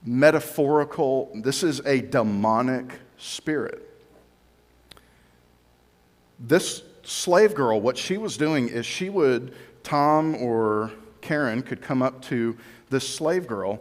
metaphorical, 0.03 1.29
this 1.35 1.61
is 1.61 1.81
a 1.85 2.01
demonic 2.01 2.93
spirit. 3.17 3.87
This 6.39 6.81
slave 7.05 7.55
girl, 7.55 7.79
what 7.79 7.97
she 7.97 8.17
was 8.17 8.37
doing 8.37 8.67
is 8.69 8.85
she 8.85 9.09
would, 9.09 9.53
Tom 9.83 10.35
or 10.35 10.91
Karen 11.21 11.61
could 11.61 11.81
come 11.81 12.01
up 12.01 12.21
to 12.23 12.57
this 12.89 13.07
slave 13.07 13.47
girl, 13.47 13.79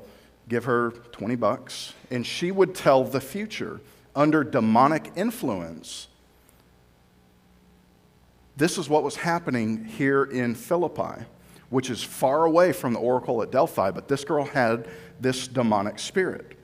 give 0.49 0.65
her 0.65 0.91
20 1.13 1.35
bucks, 1.37 1.95
and 2.11 2.27
she 2.27 2.51
would 2.51 2.75
tell 2.75 3.05
the 3.05 3.21
future 3.21 3.81
under 4.15 4.45
demonic 4.45 5.11
influence 5.17 6.09
this 8.57 8.79
is 8.79 8.89
what 8.89 9.03
was 9.03 9.17
happening 9.17 9.85
here 9.85 10.25
in 10.25 10.55
Philippi, 10.55 11.25
which 11.71 11.91
is 11.91 12.03
far 12.03 12.45
away 12.45 12.73
from 12.73 12.93
the 12.93 13.01
oracle 13.01 13.43
at 13.43 13.51
Delphi, 13.51 13.91
but 13.91 14.07
this 14.07 14.25
girl 14.25 14.45
had 14.45 14.87
this 15.21 15.49
demonic 15.49 15.99
spirit. 15.99 16.57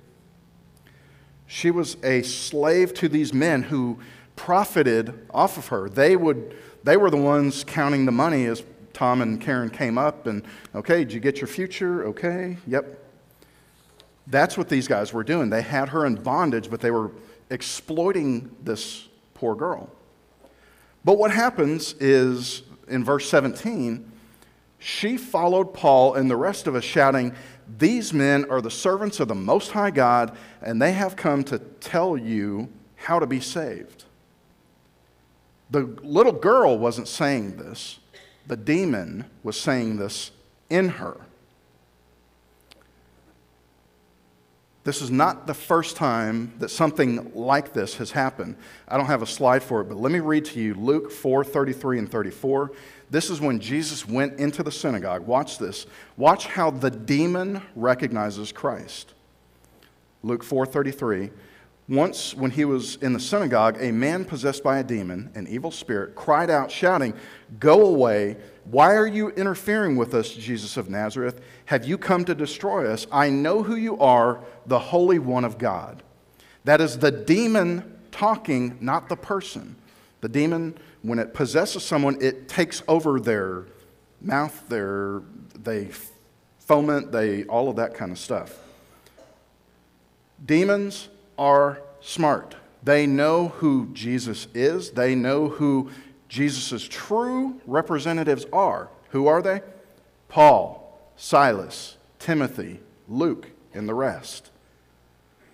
She 1.47 1.73
was 1.73 1.97
a 2.05 2.23
slave 2.23 2.95
to 2.95 3.09
these 3.09 3.35
men 3.35 3.65
who 3.65 3.99
profited 4.41 5.27
off 5.35 5.59
of 5.59 5.67
her. 5.67 5.91
They, 5.91 6.17
would, 6.17 6.57
they 6.83 6.97
were 6.97 7.11
the 7.11 7.19
ones 7.19 7.63
counting 7.63 8.07
the 8.07 8.13
money 8.13 8.47
as 8.47 8.63
Tom 8.95 9.21
and 9.21 9.39
Karen 9.39 9.69
came 9.69 9.99
up 9.99 10.27
and, 10.27 10.43
okay, 10.75 11.05
did 11.05 11.13
you 11.13 11.21
get 11.21 11.43
your 11.43 11.47
future? 11.47 12.07
Okay, 12.07 12.57
yep. 12.67 13.05
That's 14.27 14.57
what 14.57 14.71
these 14.71 14.89
guys 14.89 15.13
were 15.13 15.25
doing. 15.25 15.51
They 15.51 15.61
had 15.61 15.91
her 15.91 16.07
in 16.07 16.15
bondage, 16.15 16.71
but 16.71 16.81
they 16.81 16.91
were 16.91 17.11
exploiting 17.51 18.57
this 18.63 19.09
poor 19.35 19.55
girl. 19.55 19.91
But 21.05 21.19
what 21.19 21.33
happens 21.33 21.93
is 22.01 22.63
in 22.89 23.05
verse 23.05 23.29
17, 23.29 24.11
she 24.79 25.19
followed 25.19 25.75
Paul 25.75 26.15
and 26.15 26.31
the 26.31 26.37
rest 26.37 26.67
of 26.67 26.75
us, 26.75 26.85
shouting, 26.85 27.35
These 27.77 28.15
men 28.15 28.47
are 28.49 28.63
the 28.63 28.71
servants 28.71 29.21
of 29.21 29.29
the 29.29 29.35
Most 29.35 29.73
High 29.73 29.91
God, 29.91 30.35
and 30.63 30.81
they 30.81 30.93
have 30.93 31.15
come 31.15 31.45
to 31.45 31.59
tell 31.59 32.17
you 32.17 32.71
how 32.97 33.19
to 33.19 33.27
be 33.27 33.41
saved. 33.41 34.07
The 35.71 35.83
little 36.03 36.33
girl 36.33 36.79
wasn't 36.79 37.09
saying 37.09 37.57
this, 37.57 38.01
the 38.47 38.57
demon 38.57 39.27
was 39.43 39.59
saying 39.59 39.99
this 39.99 40.33
in 40.69 40.89
her. 40.89 41.21
This 44.83 45.03
is 45.03 45.11
not 45.11 45.47
the 45.47 45.55
first 45.55 45.97
time 45.97 46.55
that 46.59 46.71
something 46.71 47.33
like 47.35 47.75
this 47.75 47.97
has 47.97 48.11
happened. 48.11 48.57
I 48.89 48.97
don't 48.97 49.07
have 49.07 49.21
a 49.21 49.27
slide 49.27 49.63
for 49.63 49.83
it, 49.83 49.85
but 49.85 49.99
let 49.99 50.11
me 50.11 50.21
read 50.21 50.47
to 50.47 50.61
you 50.61 50.75
Luke 50.75 51.13
4 51.13 51.45
33 51.45 51.99
and 51.99 52.11
34. 52.11 52.73
This 53.11 53.29
is 53.29 53.41
when 53.41 53.61
Jesus 53.61 54.09
went 54.09 54.41
into 54.41 54.63
the 54.63 54.73
synagogue. 54.73 55.27
Watch 55.27 55.59
this. 55.59 55.87
Watch 56.17 56.47
how 56.47 56.71
the 56.71 56.91
demon 56.91 57.61
recognizes 57.77 58.53
Christ. 58.53 59.13
Luke 60.23 60.43
4 60.43 60.65
33. 60.65 61.31
Once, 61.91 62.37
when 62.37 62.53
he 62.53 62.65
was 62.65 62.95
in 63.03 63.13
the 63.13 63.19
synagogue, 63.19 63.77
a 63.81 63.91
man 63.91 64.25
possessed 64.25 64.63
by 64.63 64.79
a 64.79 64.85
demon, 64.85 65.29
an 65.35 65.45
evil 65.49 65.73
spirit, 65.73 66.15
cried 66.15 66.49
out, 66.49 66.71
shouting, 66.71 67.13
Go 67.59 67.85
away. 67.85 68.37
Why 68.65 68.95
are 68.95 69.09
you 69.09 69.31
interfering 69.31 69.97
with 69.97 70.15
us, 70.15 70.31
Jesus 70.31 70.77
of 70.77 70.89
Nazareth? 70.89 71.41
Have 71.65 71.85
you 71.85 71.99
come 71.99 72.25
to 72.27 72.35
destroy 72.35 72.89
us? 72.89 73.09
I 73.11 73.29
know 73.29 73.65
who 73.65 73.75
you 73.75 73.99
are, 73.99 74.39
the 74.67 74.79
Holy 74.79 75.19
One 75.19 75.45
of 75.45 75.59
God. 75.59 76.05
That 76.63 76.81
is 76.81 76.99
the 76.99 77.11
demon 77.11 77.99
talking, 78.13 78.79
not 78.81 79.09
the 79.09 79.17
person. 79.17 79.75
The 80.21 80.29
demon, 80.29 80.79
when 81.03 81.19
it 81.19 81.35
possesses 81.35 81.83
someone, 81.83 82.23
it 82.23 82.49
takes 82.49 82.85
over 82.87 83.19
their 83.19 83.67
mouth, 84.21 84.69
their, 84.69 85.23
they 85.59 85.89
foment, 86.61 87.11
they, 87.11 87.43
all 87.47 87.69
of 87.69 87.75
that 87.77 87.95
kind 87.95 88.13
of 88.13 88.19
stuff. 88.19 88.57
Demons 90.47 91.09
are 91.41 91.83
smart. 92.01 92.55
They 92.83 93.07
know 93.07 93.49
who 93.49 93.89
Jesus 93.93 94.47
is, 94.55 94.93
they 94.93 95.15
know 95.15 95.49
who 95.49 95.91
Jesus' 96.29 96.87
true 96.89 97.61
representatives 97.67 98.47
are. 98.53 98.89
Who 99.11 99.27
are 99.27 99.43
they? 99.43 99.63
Paul, 100.29 101.01
Silas, 101.17 101.97
Timothy, 102.21 102.79
Luke, 103.09 103.51
and 103.75 103.89
the 103.89 103.95
rest. 103.95 104.51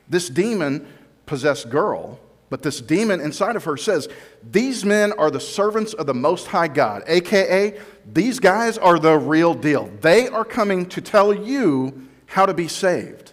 This 0.09 0.29
demon 0.29 0.87
possessed 1.25 1.71
girl, 1.71 2.21
but 2.51 2.63
this 2.63 2.81
demon 2.81 3.21
inside 3.21 3.57
of 3.57 3.65
her 3.65 3.77
says, 3.77 4.09
These 4.49 4.85
men 4.85 5.13
are 5.13 5.31
the 5.31 5.41
servants 5.41 5.95
of 5.95 6.07
the 6.07 6.15
Most 6.15 6.49
High 6.49 6.69
God, 6.69 7.03
aka, 7.07 7.79
these 8.13 8.39
guys 8.39 8.77
are 8.77 8.99
the 8.99 9.17
real 9.17 9.55
deal. 9.55 9.91
They 10.01 10.29
are 10.29 10.45
coming 10.45 10.87
to 10.91 11.01
tell 11.01 11.33
you 11.33 12.07
how 12.27 12.47
to 12.47 12.55
be 12.55 12.69
saved. 12.69 13.33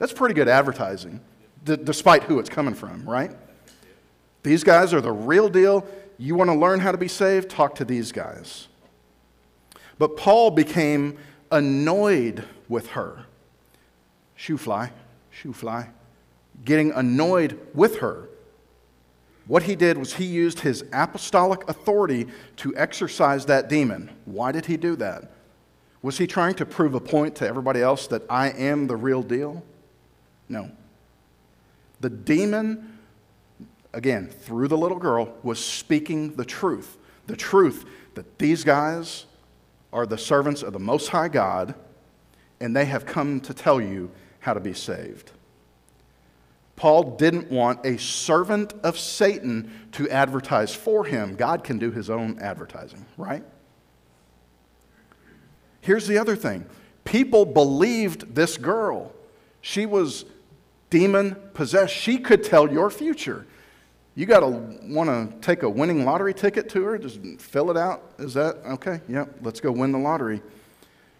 That's 0.00 0.14
pretty 0.14 0.34
good 0.34 0.48
advertising, 0.48 1.20
d- 1.62 1.76
despite 1.76 2.24
who 2.24 2.38
it's 2.40 2.48
coming 2.48 2.74
from, 2.74 3.08
right? 3.08 3.30
These 4.42 4.64
guys 4.64 4.94
are 4.94 5.02
the 5.02 5.12
real 5.12 5.50
deal. 5.50 5.86
You 6.16 6.34
want 6.34 6.48
to 6.48 6.56
learn 6.56 6.80
how 6.80 6.90
to 6.90 6.98
be 6.98 7.06
saved? 7.06 7.50
Talk 7.50 7.74
to 7.76 7.84
these 7.84 8.10
guys. 8.10 8.68
But 9.98 10.16
Paul 10.16 10.52
became 10.52 11.18
annoyed 11.52 12.44
with 12.66 12.88
her. 12.88 13.26
Shoo 14.36 14.56
fly, 14.56 14.90
shoo 15.30 15.52
fly. 15.52 15.90
Getting 16.64 16.92
annoyed 16.92 17.60
with 17.74 17.98
her. 17.98 18.30
What 19.46 19.64
he 19.64 19.76
did 19.76 19.98
was 19.98 20.14
he 20.14 20.24
used 20.24 20.60
his 20.60 20.82
apostolic 20.94 21.68
authority 21.68 22.26
to 22.56 22.74
exorcise 22.74 23.44
that 23.46 23.68
demon. 23.68 24.10
Why 24.24 24.50
did 24.50 24.64
he 24.64 24.78
do 24.78 24.96
that? 24.96 25.30
Was 26.00 26.16
he 26.16 26.26
trying 26.26 26.54
to 26.54 26.64
prove 26.64 26.94
a 26.94 27.00
point 27.00 27.34
to 27.36 27.46
everybody 27.46 27.82
else 27.82 28.06
that 28.06 28.22
I 28.30 28.48
am 28.48 28.86
the 28.86 28.96
real 28.96 29.22
deal? 29.22 29.62
No. 30.50 30.70
The 32.00 32.10
demon, 32.10 32.98
again, 33.94 34.26
through 34.26 34.68
the 34.68 34.76
little 34.76 34.98
girl, 34.98 35.32
was 35.42 35.64
speaking 35.64 36.34
the 36.34 36.44
truth. 36.44 36.98
The 37.26 37.36
truth 37.36 37.86
that 38.14 38.38
these 38.38 38.64
guys 38.64 39.26
are 39.92 40.06
the 40.06 40.18
servants 40.18 40.62
of 40.62 40.72
the 40.72 40.78
Most 40.78 41.08
High 41.08 41.28
God, 41.28 41.74
and 42.60 42.76
they 42.76 42.84
have 42.84 43.06
come 43.06 43.40
to 43.40 43.54
tell 43.54 43.80
you 43.80 44.10
how 44.40 44.52
to 44.52 44.60
be 44.60 44.74
saved. 44.74 45.30
Paul 46.74 47.16
didn't 47.16 47.50
want 47.50 47.84
a 47.84 47.98
servant 47.98 48.72
of 48.82 48.98
Satan 48.98 49.70
to 49.92 50.08
advertise 50.08 50.74
for 50.74 51.04
him. 51.04 51.36
God 51.36 51.62
can 51.62 51.78
do 51.78 51.90
his 51.90 52.10
own 52.10 52.38
advertising, 52.40 53.04
right? 53.16 53.44
Here's 55.82 56.08
the 56.08 56.18
other 56.18 56.34
thing 56.34 56.66
people 57.04 57.44
believed 57.44 58.34
this 58.34 58.56
girl. 58.56 59.12
She 59.60 59.86
was 59.86 60.24
demon 60.90 61.36
possessed. 61.54 61.94
She 61.94 62.18
could 62.18 62.44
tell 62.44 62.70
your 62.70 62.90
future. 62.90 63.46
You 64.14 64.26
got 64.26 64.40
to 64.40 64.48
want 64.48 65.08
to 65.08 65.32
take 65.40 65.62
a 65.62 65.70
winning 65.70 66.04
lottery 66.04 66.34
ticket 66.34 66.68
to 66.70 66.82
her, 66.82 66.98
just 66.98 67.20
fill 67.38 67.70
it 67.70 67.76
out. 67.76 68.02
Is 68.18 68.34
that 68.34 68.56
okay? 68.66 69.00
Yep, 69.08 69.36
let's 69.42 69.60
go 69.60 69.70
win 69.70 69.92
the 69.92 69.98
lottery. 69.98 70.42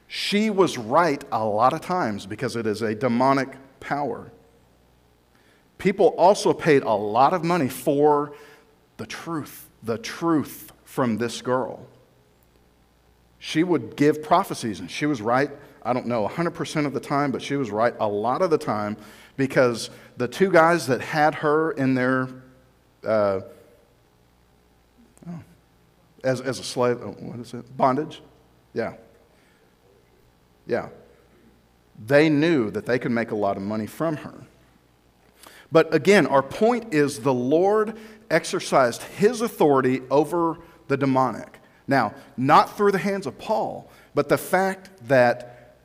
She 0.08 0.50
was 0.50 0.76
right 0.76 1.24
a 1.30 1.44
lot 1.44 1.72
of 1.72 1.80
times 1.80 2.26
because 2.26 2.56
it 2.56 2.66
is 2.66 2.82
a 2.82 2.94
demonic 2.94 3.48
power. 3.78 4.32
People 5.78 6.08
also 6.18 6.52
paid 6.52 6.82
a 6.82 6.92
lot 6.92 7.32
of 7.32 7.44
money 7.44 7.68
for 7.68 8.34
the 8.96 9.06
truth, 9.06 9.68
the 9.82 9.96
truth 9.96 10.72
from 10.84 11.16
this 11.16 11.40
girl. 11.40 11.86
She 13.38 13.62
would 13.62 13.96
give 13.96 14.22
prophecies, 14.22 14.80
and 14.80 14.90
she 14.90 15.06
was 15.06 15.22
right, 15.22 15.50
I 15.82 15.92
don't 15.94 16.06
know 16.06 16.28
100% 16.28 16.84
of 16.86 16.92
the 16.92 17.00
time, 17.00 17.30
but 17.30 17.40
she 17.40 17.56
was 17.56 17.70
right 17.70 17.94
a 17.98 18.06
lot 18.06 18.42
of 18.42 18.50
the 18.50 18.58
time 18.58 18.96
because 19.40 19.88
the 20.18 20.28
two 20.28 20.50
guys 20.50 20.86
that 20.88 21.00
had 21.00 21.36
her 21.36 21.72
in 21.72 21.94
their 21.94 22.28
uh, 23.02 23.40
oh, 25.26 25.40
as, 26.22 26.42
as 26.42 26.58
a 26.58 26.62
slave, 26.62 26.98
oh, 27.02 27.16
what 27.20 27.40
is 27.40 27.54
it? 27.54 27.74
Bondage? 27.74 28.20
Yeah. 28.74 28.96
Yeah. 30.66 30.90
They 32.06 32.28
knew 32.28 32.70
that 32.70 32.84
they 32.84 32.98
could 32.98 33.12
make 33.12 33.30
a 33.30 33.34
lot 33.34 33.56
of 33.56 33.62
money 33.62 33.86
from 33.86 34.18
her. 34.18 34.34
But 35.72 35.94
again, 35.94 36.26
our 36.26 36.42
point 36.42 36.92
is 36.92 37.20
the 37.20 37.32
Lord 37.32 37.96
exercised 38.30 39.02
his 39.02 39.40
authority 39.40 40.02
over 40.10 40.58
the 40.88 40.98
demonic. 40.98 41.60
Now, 41.88 42.14
not 42.36 42.76
through 42.76 42.92
the 42.92 42.98
hands 42.98 43.26
of 43.26 43.38
Paul, 43.38 43.90
but 44.14 44.28
the 44.28 44.36
fact 44.36 44.90
that 45.08 45.76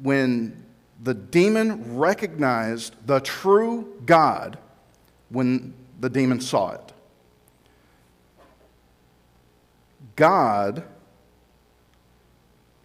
when 0.00 0.65
the 1.02 1.14
demon 1.14 1.96
recognized 1.96 2.94
the 3.06 3.20
true 3.20 3.94
God, 4.04 4.58
when 5.28 5.74
the 6.00 6.08
demon 6.08 6.40
saw 6.40 6.72
it. 6.72 6.92
God 10.14 10.84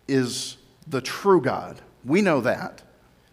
is 0.08 0.58
the 0.88 1.02
true 1.02 1.42
God. 1.42 1.82
We 2.04 2.22
know 2.22 2.42
that. 2.42 2.82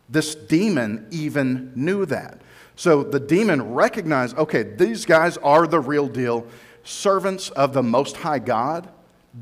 This 0.08 0.34
demon 0.34 1.06
even 1.10 1.72
knew 1.74 2.06
that. 2.06 2.40
So 2.76 3.02
the 3.02 3.20
demon 3.20 3.74
recognized 3.74 4.38
okay, 4.38 4.62
these 4.62 5.04
guys 5.04 5.36
are 5.38 5.66
the 5.66 5.80
real 5.80 6.06
deal, 6.06 6.46
servants 6.84 7.50
of 7.50 7.72
the 7.72 7.82
Most 7.82 8.18
High 8.18 8.38
God. 8.38 8.88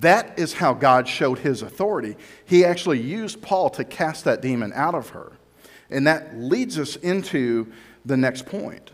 That 0.00 0.38
is 0.38 0.54
how 0.54 0.74
God 0.74 1.08
showed 1.08 1.38
his 1.38 1.62
authority. 1.62 2.16
He 2.44 2.64
actually 2.64 3.00
used 3.00 3.40
Paul 3.40 3.70
to 3.70 3.84
cast 3.84 4.24
that 4.24 4.42
demon 4.42 4.72
out 4.74 4.94
of 4.94 5.10
her. 5.10 5.32
And 5.90 6.06
that 6.06 6.36
leads 6.36 6.78
us 6.78 6.96
into 6.96 7.72
the 8.04 8.16
next 8.16 8.46
point. 8.46 8.90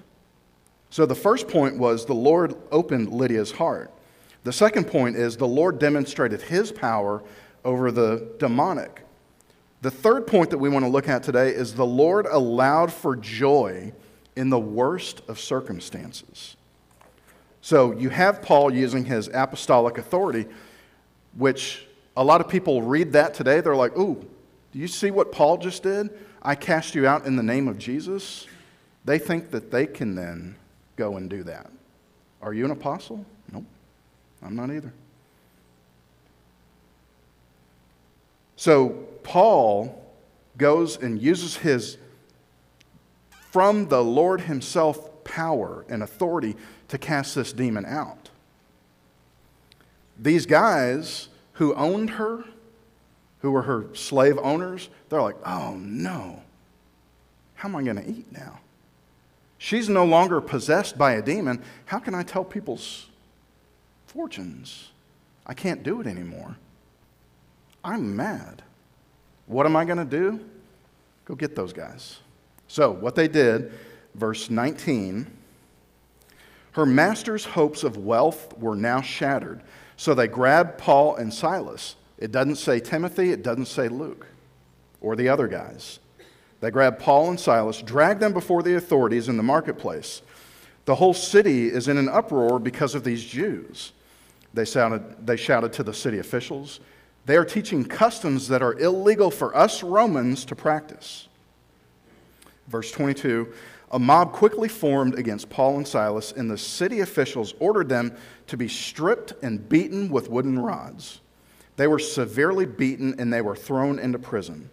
So 0.91 1.07
the 1.07 1.15
first 1.15 1.49
point 1.49 1.79
was 1.79 2.05
the 2.05 2.15
Lord 2.15 2.55
opened 2.71 3.13
Lydia's 3.13 3.53
heart. 3.53 3.91
The 4.45 4.53
second 4.53 4.89
point 4.89 5.17
is 5.17 5.37
the 5.37 5.47
Lord 5.47 5.79
demonstrated 5.79 6.43
his 6.43 6.71
power 6.71 7.23
over 7.65 7.91
the 7.91 8.29
demonic. 8.39 9.03
The 9.81 9.91
third 9.91 10.27
point 10.27 10.51
that 10.51 10.59
we 10.59 10.69
want 10.69 10.85
to 10.85 10.91
look 10.91 11.09
at 11.09 11.23
today 11.23 11.49
is 11.51 11.75
the 11.75 11.87
Lord 11.87 12.27
allowed 12.27 12.93
for 12.93 13.17
joy 13.17 13.93
in 14.37 14.51
the 14.51 14.59
worst 14.59 15.23
of 15.29 15.41
circumstances. 15.41 16.57
So 17.61 17.93
you 17.93 18.11
have 18.11 18.43
Paul 18.43 18.73
using 18.73 19.05
his 19.05 19.29
apostolic 19.33 19.99
authority, 19.99 20.47
which 21.37 21.87
a 22.17 22.25
lot 22.25 22.41
of 22.41 22.49
people 22.49 22.83
read 22.83 23.13
that 23.13 23.35
today. 23.35 23.61
They're 23.61 23.77
like, 23.77 23.97
ooh, 23.99 24.25
do 24.73 24.79
you 24.79 24.89
see 24.89 25.11
what 25.11 25.33
Paul 25.33 25.59
just 25.59 25.83
did? 25.83 26.11
I 26.43 26.55
cast 26.55 26.95
you 26.95 27.07
out 27.07 27.27
in 27.27 27.37
the 27.37 27.43
name 27.43 27.69
of 27.69 27.79
Jesus. 27.79 28.47
They 29.05 29.19
think 29.19 29.51
that 29.51 29.71
they 29.71 29.87
can 29.87 30.15
then 30.15 30.57
go 30.97 31.17
and 31.17 31.29
do 31.29 31.43
that. 31.45 31.71
Are 32.41 32.53
you 32.53 32.65
an 32.65 32.71
apostle? 32.71 33.25
Nope, 33.53 33.65
I'm 34.43 34.57
not 34.57 34.71
either. 34.71 34.93
So 38.57 38.91
Paul 39.23 40.05
goes 40.57 40.97
and 40.97 41.21
uses 41.21 41.57
his 41.57 41.99
from 43.51 43.89
the 43.89 44.03
Lord 44.03 44.43
himself 44.43 45.25
power 45.25 45.85
and 45.89 46.03
authority 46.03 46.57
to 46.89 46.99
cast 46.99 47.35
this 47.35 47.53
demon 47.53 47.85
out. 47.85 48.22
These 50.23 50.47
guys 50.47 51.29
who 51.55 51.75
owned 51.75 52.11
her, 52.11 52.45
who 53.41 53.51
were 53.51 53.63
her 53.63 53.87
slave 53.93 54.39
owners, 54.39 54.89
they're 55.09 55.21
like, 55.21 55.37
oh 55.45 55.75
no, 55.75 56.41
how 57.55 57.69
am 57.69 57.77
I 57.77 57.83
going 57.83 57.97
to 57.97 58.09
eat 58.09 58.31
now? 58.33 58.61
She's 59.59 59.89
no 59.89 60.05
longer 60.05 60.41
possessed 60.41 60.97
by 60.97 61.13
a 61.15 61.23
demon. 61.23 61.63
How 61.87 61.99
can 61.99 62.15
I 62.15 62.23
tell 62.23 62.45
people's 62.45 63.09
fortunes? 64.07 64.91
I 65.45 65.55
can't 65.55 65.83
do 65.83 66.01
it 66.01 66.07
anymore. 66.07 66.57
I'm 67.85 68.15
mad. 68.15 68.63
What 69.47 69.67
am 69.67 69.75
I 69.75 69.85
going 69.85 69.99
to 69.99 70.05
do? 70.05 70.41
Go 71.25 71.35
get 71.35 71.57
those 71.57 71.73
guys. 71.73 72.21
So, 72.69 72.93
what 72.93 73.17
they 73.17 73.29
did, 73.29 73.73
verse 74.15 74.51
19, 74.51 75.27
her 76.73 76.87
master's 76.87 77.45
hopes 77.45 77.83
of 77.83 77.97
wealth 77.97 78.57
were 78.59 78.77
now 78.77 79.01
shattered. 79.01 79.61
So 79.97 80.15
they 80.15 80.29
grabbed 80.29 80.79
Paul 80.79 81.17
and 81.17 81.33
Silas. 81.33 81.97
It 82.19 82.33
doesn't 82.33 82.57
say 82.57 82.81
Timothy, 82.81 83.31
it 83.31 83.43
doesn't 83.43 83.67
say 83.67 83.89
Luke 83.89 84.27
or 85.01 85.17
the 85.17 85.29
other 85.29 85.49
guys. 85.49 85.99
They 86.61 86.71
grabbed 86.71 87.01
Paul 87.01 87.31
and 87.31 87.41
Silas, 87.41 87.83
dragged 87.83 88.21
them 88.21 88.33
before 88.33 88.63
the 88.63 88.77
authorities 88.77 89.29
in 89.29 89.37
the 89.37 89.43
marketplace. 89.43 90.23
The 90.85 90.95
whole 90.95 91.15
city 91.15 91.67
is 91.67 91.89
in 91.89 91.99
an 91.99 92.09
uproar 92.09 92.59
because 92.59 92.95
of 92.95 93.05
these 93.05 93.25
Jews. 93.25 93.93
They 94.55 94.65
shouted, 94.65 95.27
they 95.27 95.37
shouted 95.37 95.73
to 95.75 95.83
the 95.83 95.95
city 95.95 96.19
officials, 96.19 96.81
They 97.27 97.37
are 97.37 97.45
teaching 97.45 97.85
customs 97.85 98.49
that 98.49 98.63
are 98.63 98.79
illegal 98.79 99.31
for 99.31 99.57
us 99.57 99.83
Romans 99.83 100.45
to 100.47 100.57
practice. 100.57 101.29
Verse 102.69 102.91
22 102.93 103.53
A 103.93 103.99
mob 103.99 104.33
quickly 104.33 104.69
formed 104.69 105.19
against 105.19 105.51
Paul 105.51 105.77
and 105.77 105.87
Silas, 105.87 106.33
and 106.33 106.51
the 106.51 106.57
city 106.57 107.01
officials 107.01 107.55
ordered 107.61 107.91
them 107.91 108.17
to 108.47 108.57
be 108.57 108.67
stripped 108.67 109.35
and 109.43 109.69
beaten 109.69 110.09
with 110.09 110.31
wooden 110.31 110.59
rods. 110.59 111.21
They 111.77 111.87
were 111.87 111.99
severely 111.99 112.65
beaten 112.65 113.15
and 113.19 113.33
they 113.33 113.43
were 113.43 113.57
thrown 113.57 113.99
into 113.99 114.19
prison. 114.19 114.71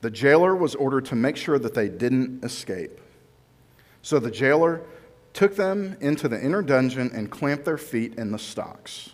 The 0.00 0.10
jailer 0.10 0.54
was 0.54 0.74
ordered 0.74 1.04
to 1.06 1.16
make 1.16 1.36
sure 1.36 1.58
that 1.58 1.74
they 1.74 1.88
didn't 1.88 2.44
escape. 2.44 3.00
So 4.02 4.18
the 4.18 4.30
jailer 4.30 4.82
took 5.32 5.56
them 5.56 5.96
into 6.00 6.28
the 6.28 6.40
inner 6.40 6.62
dungeon 6.62 7.10
and 7.12 7.30
clamped 7.30 7.64
their 7.64 7.78
feet 7.78 8.14
in 8.14 8.32
the 8.32 8.38
stocks. 8.38 9.10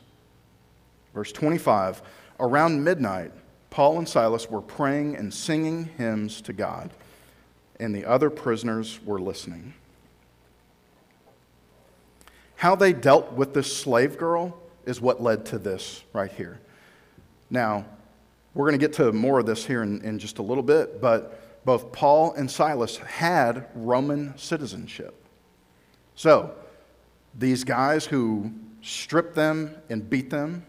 Verse 1.15 1.33
25 1.33 2.03
Around 2.39 2.85
midnight, 2.85 3.33
Paul 3.71 3.99
and 3.99 4.09
Silas 4.09 4.51
were 4.51 4.61
praying 4.61 5.17
and 5.17 5.33
singing 5.33 5.85
hymns 5.97 6.41
to 6.43 6.53
God, 6.53 6.91
and 7.79 7.95
the 7.95 8.05
other 8.05 8.31
prisoners 8.31 8.99
were 9.05 9.21
listening. 9.21 9.75
How 12.57 12.75
they 12.75 12.93
dealt 12.93 13.33
with 13.33 13.53
this 13.53 13.75
slave 13.75 14.17
girl 14.17 14.57
is 14.87 15.01
what 15.01 15.23
led 15.23 15.47
to 15.47 15.59
this 15.59 16.03
right 16.13 16.33
here. 16.33 16.59
Now, 17.51 17.85
we're 18.55 18.69
going 18.69 18.79
to 18.81 18.85
get 18.85 18.95
to 18.95 19.13
more 19.13 19.41
of 19.41 19.47
this 19.47 19.65
here 19.67 19.83
in, 19.83 20.01
in 20.03 20.19
just 20.19 20.39
a 20.39 20.43
little 20.43 20.63
bit, 20.63 21.01
but 21.01 21.65
both 21.65 21.93
Paul 21.93 22.33
and 22.33 22.51
Silas 22.51 22.97
had 22.97 23.67
Roman 23.75 24.37
citizenship. 24.39 25.15
So, 26.15 26.55
these 27.39 27.65
guys 27.65 28.07
who 28.07 28.51
stripped 28.81 29.35
them 29.35 29.75
and 29.91 30.09
beat 30.09 30.31
them 30.31 30.65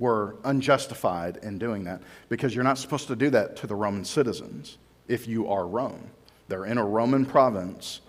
were 0.00 0.36
unjustified 0.44 1.38
in 1.42 1.58
doing 1.58 1.84
that 1.84 2.02
because 2.28 2.54
you're 2.54 2.64
not 2.64 2.78
supposed 2.78 3.06
to 3.08 3.16
do 3.16 3.30
that 3.30 3.56
to 3.56 3.66
the 3.68 3.74
Roman 3.74 4.04
citizens 4.04 4.78
if 5.08 5.26
you 5.26 5.48
are 5.48 5.66
Rome. 5.66 6.10
They're 6.48 6.66
in 6.66 6.78
a 6.78 6.84
Roman 6.84 7.26
province. 7.26 8.00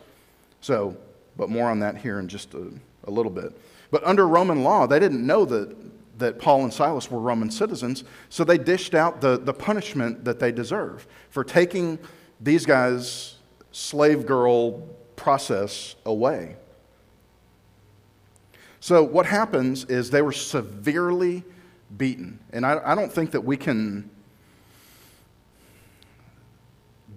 So, 0.61 0.95
but 1.37 1.49
more 1.49 1.69
on 1.69 1.79
that 1.79 1.97
here 1.97 2.19
in 2.19 2.27
just 2.27 2.53
a, 2.53 2.71
a 3.05 3.11
little 3.11 3.31
bit. 3.31 3.59
But 3.91 4.03
under 4.03 4.27
Roman 4.27 4.63
law, 4.63 4.85
they 4.85 4.99
didn't 4.99 5.25
know 5.25 5.45
that, 5.45 5.75
that 6.19 6.39
Paul 6.39 6.63
and 6.63 6.73
Silas 6.73 7.09
were 7.09 7.19
Roman 7.19 7.49
citizens, 7.49 8.03
so 8.29 8.43
they 8.43 8.57
dished 8.57 8.93
out 8.93 9.21
the, 9.21 9.37
the 9.37 9.53
punishment 9.53 10.25
that 10.25 10.39
they 10.39 10.51
deserve 10.51 11.07
for 11.29 11.43
taking 11.43 11.97
these 12.39 12.65
guys' 12.65 13.35
slave 13.71 14.25
girl 14.25 14.81
process 15.15 15.95
away. 16.05 16.55
So, 18.79 19.03
what 19.03 19.25
happens 19.25 19.85
is 19.85 20.09
they 20.09 20.21
were 20.21 20.31
severely 20.31 21.43
beaten. 21.97 22.39
And 22.53 22.65
I, 22.65 22.79
I 22.83 22.95
don't 22.95 23.11
think 23.11 23.31
that 23.31 23.41
we 23.41 23.57
can 23.57 24.09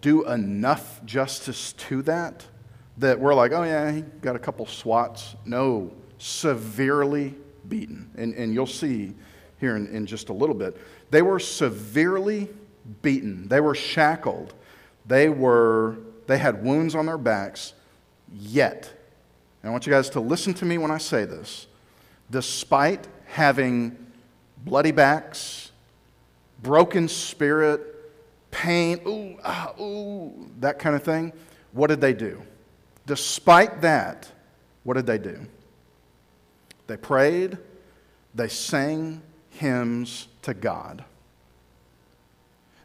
do 0.02 0.26
enough 0.26 1.02
justice 1.06 1.72
to 1.72 2.02
that 2.02 2.44
that 2.98 3.18
we're 3.18 3.34
like, 3.34 3.52
oh, 3.52 3.62
yeah, 3.62 3.90
he 3.90 4.02
got 4.20 4.36
a 4.36 4.38
couple 4.38 4.66
swats. 4.66 5.34
No, 5.46 5.92
severely 6.18 7.34
beaten. 7.68 8.10
And, 8.16 8.34
and 8.34 8.52
you'll 8.52 8.66
see 8.66 9.14
here 9.58 9.76
in, 9.76 9.86
in 9.86 10.04
just 10.04 10.28
a 10.28 10.32
little 10.32 10.54
bit. 10.54 10.76
They 11.10 11.22
were 11.22 11.38
severely 11.38 12.50
beaten, 13.00 13.48
they 13.48 13.60
were 13.60 13.76
shackled, 13.76 14.54
they, 15.06 15.28
were, 15.28 15.98
they 16.26 16.36
had 16.36 16.64
wounds 16.64 16.94
on 16.94 17.06
their 17.06 17.18
backs, 17.18 17.74
yet, 18.32 18.92
I 19.62 19.70
want 19.70 19.86
you 19.86 19.92
guys 19.92 20.10
to 20.10 20.20
listen 20.20 20.52
to 20.54 20.64
me 20.64 20.78
when 20.78 20.90
I 20.90 20.98
say 20.98 21.24
this, 21.24 21.68
despite 22.28 23.06
having 23.26 23.96
bloody 24.64 24.90
backs, 24.90 25.70
broken 26.60 27.06
spirit, 27.08 27.91
pain, 28.52 29.00
ooh, 29.06 29.36
ah, 29.42 29.74
ooh, 29.80 30.48
that 30.60 30.78
kind 30.78 30.94
of 30.94 31.02
thing. 31.02 31.32
What 31.72 31.88
did 31.88 32.00
they 32.00 32.12
do? 32.12 32.40
Despite 33.06 33.80
that, 33.80 34.30
what 34.84 34.94
did 34.94 35.06
they 35.06 35.18
do? 35.18 35.40
They 36.86 36.96
prayed, 36.96 37.58
they 38.34 38.46
sang 38.46 39.22
hymns 39.50 40.28
to 40.42 40.54
God. 40.54 41.04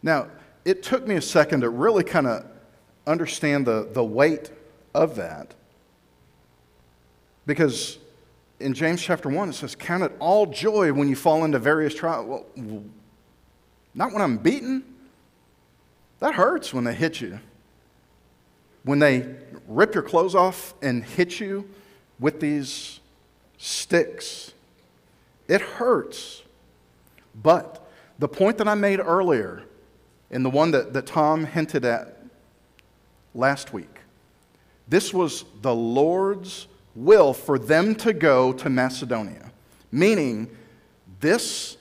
Now, 0.01 0.27
it 0.65 0.82
took 0.82 1.08
me 1.08 1.15
a 1.15 1.21
second 1.21 1.62
to 1.62 1.69
really 1.69 2.03
kind 2.03 2.25
of 2.25 2.45
understand 3.06 3.67
the, 3.67 3.88
the 3.93 4.03
weight 4.03 4.49
of 4.93 5.15
that 5.15 5.53
because 7.47 7.97
in 8.60 8.73
James 8.73 9.01
chapter 9.01 9.30
1, 9.30 9.49
it 9.49 9.53
says, 9.53 9.73
Count 9.73 10.03
it 10.03 10.12
all 10.19 10.45
joy 10.45 10.91
when 10.93 11.08
you 11.08 11.15
fall 11.15 11.45
into 11.45 11.58
various 11.58 11.95
trials. 11.95 12.45
Well, 12.56 12.84
not 13.95 14.12
when 14.12 14.21
I'm 14.21 14.38
beaten. 14.38 14.84
That 16.19 16.36
hurts 16.36 16.73
when 16.73 16.84
they 16.84 16.93
hit 16.93 17.21
you. 17.21 17.39
When 18.84 18.99
they 18.99 19.36
rip 19.67 19.93
your 19.93 20.03
clothes 20.03 20.36
off 20.36 20.73
and 20.82 21.03
hit 21.03 21.39
you 21.39 21.69
with 22.19 22.39
these 22.39 22.99
sticks, 23.58 24.53
it 25.47 25.62
hurts. 25.62 26.43
But 27.36 27.86
the 28.19 28.27
point 28.27 28.58
that 28.58 28.67
I 28.67 28.75
made 28.75 28.99
earlier, 28.99 29.63
and 30.32 30.43
the 30.43 30.49
one 30.49 30.71
that, 30.71 30.93
that 30.93 31.06
Tom 31.06 31.45
hinted 31.45 31.86
at 31.86 32.17
last 33.36 33.73
week, 33.73 33.99
this 34.88 35.13
was 35.13 35.45
the 35.62 35.75
Lord's 35.75 36.67
will 36.95 37.34
for 37.34 37.60
them 37.60 37.93
to 37.95 38.13
go 38.13 38.53
to 38.53 38.69
Macedonia, 38.69 39.51
meaning 39.91 40.49
this 41.19 41.77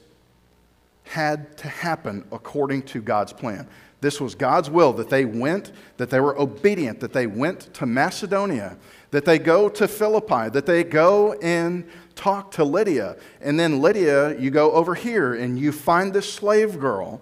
had 1.04 1.56
to 1.58 1.68
happen 1.68 2.24
according 2.32 2.82
to 2.82 3.00
God's 3.00 3.32
plan. 3.32 3.66
This 4.00 4.20
was 4.20 4.34
God's 4.34 4.68
will 4.68 4.92
that 4.94 5.08
they 5.08 5.24
went, 5.24 5.72
that 5.96 6.10
they 6.10 6.20
were 6.20 6.38
obedient, 6.38 7.00
that 7.00 7.12
they 7.12 7.26
went 7.26 7.72
to 7.74 7.86
Macedonia, 7.86 8.76
that 9.10 9.24
they 9.24 9.38
go 9.38 9.68
to 9.70 9.88
Philippi, 9.88 10.50
that 10.50 10.66
they 10.66 10.84
go 10.84 11.32
and 11.34 11.88
talk 12.14 12.50
to 12.52 12.64
Lydia. 12.64 13.16
And 13.40 13.58
then 13.58 13.80
Lydia, 13.80 14.38
you 14.38 14.50
go 14.50 14.72
over 14.72 14.94
here 14.94 15.34
and 15.34 15.58
you 15.58 15.72
find 15.72 16.12
this 16.12 16.30
slave 16.32 16.78
girl. 16.78 17.20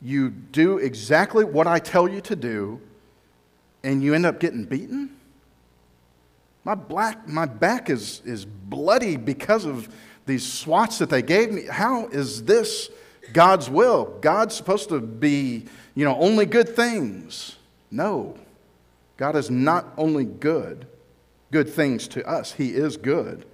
You 0.00 0.30
do 0.30 0.78
exactly 0.78 1.44
what 1.44 1.66
I 1.66 1.78
tell 1.78 2.08
you 2.08 2.20
to 2.22 2.36
do, 2.36 2.80
and 3.82 4.02
you 4.02 4.14
end 4.14 4.26
up 4.26 4.40
getting 4.40 4.64
beaten? 4.64 5.16
My, 6.64 6.74
black, 6.74 7.28
my 7.28 7.46
back 7.46 7.90
is, 7.90 8.22
is 8.24 8.44
bloody 8.44 9.16
because 9.16 9.64
of 9.64 9.88
these 10.26 10.50
swats 10.50 10.98
that 10.98 11.10
they 11.10 11.22
gave 11.22 11.52
me. 11.52 11.64
How 11.70 12.08
is 12.08 12.44
this 12.44 12.90
God's 13.32 13.68
will? 13.68 14.16
God's 14.20 14.54
supposed 14.54 14.88
to 14.90 15.00
be, 15.00 15.66
you 15.94 16.04
know, 16.04 16.16
only 16.16 16.46
good 16.46 16.68
things. 16.68 17.56
No. 17.90 18.36
God 19.16 19.36
is 19.36 19.50
not 19.50 19.92
only 19.96 20.24
good, 20.24 20.86
good 21.50 21.68
things 21.68 22.08
to 22.08 22.26
us. 22.28 22.52
He 22.52 22.70
is 22.70 22.96
good. 22.96 23.46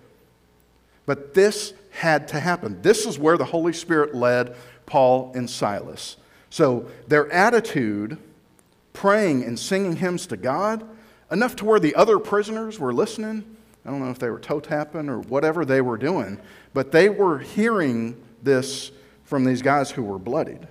But 1.07 1.35
this 1.35 1.75
had 1.91 2.29
to 2.29 2.41
happen. 2.41 2.81
This 2.83 3.07
is 3.07 3.19
where 3.19 3.37
the 3.37 3.45
Holy 3.45 3.73
Spirit 3.73 4.15
led 4.15 4.57
Paul 4.87 5.33
and 5.35 5.49
Silas. 5.49 6.17
So 6.51 6.89
their 7.09 7.31
attitude, 7.31 8.19
praying 8.93 9.45
and 9.45 9.59
singing 9.59 9.97
hymns 9.97 10.27
to 10.29 10.37
God, 10.37 10.87
enough 11.31 11.57
to 11.57 11.65
where 11.65 11.81
the 11.81 11.95
other 11.95 12.19
prisoners 12.19 12.79
were 12.79 12.93
listening. 12.93 13.45
I 13.85 13.91
don't 13.91 14.01
know 14.01 14.11
if 14.11 14.19
they 14.19 14.31
were 14.31 14.39
toe 14.39 14.61
tapping 14.61 15.09
or 15.09 15.21
whatever 15.21 15.65
they 15.65 15.81
were 15.81 15.97
doing, 15.97 16.39
but 16.73 16.93
they 16.93 17.09
were 17.09 17.39
hearing 17.39 18.23
this 18.43 18.93
from 19.33 19.45
these 19.47 19.63
guys 19.63 19.91
who 19.91 20.03
were 20.03 20.19
bloodied. 20.19 20.69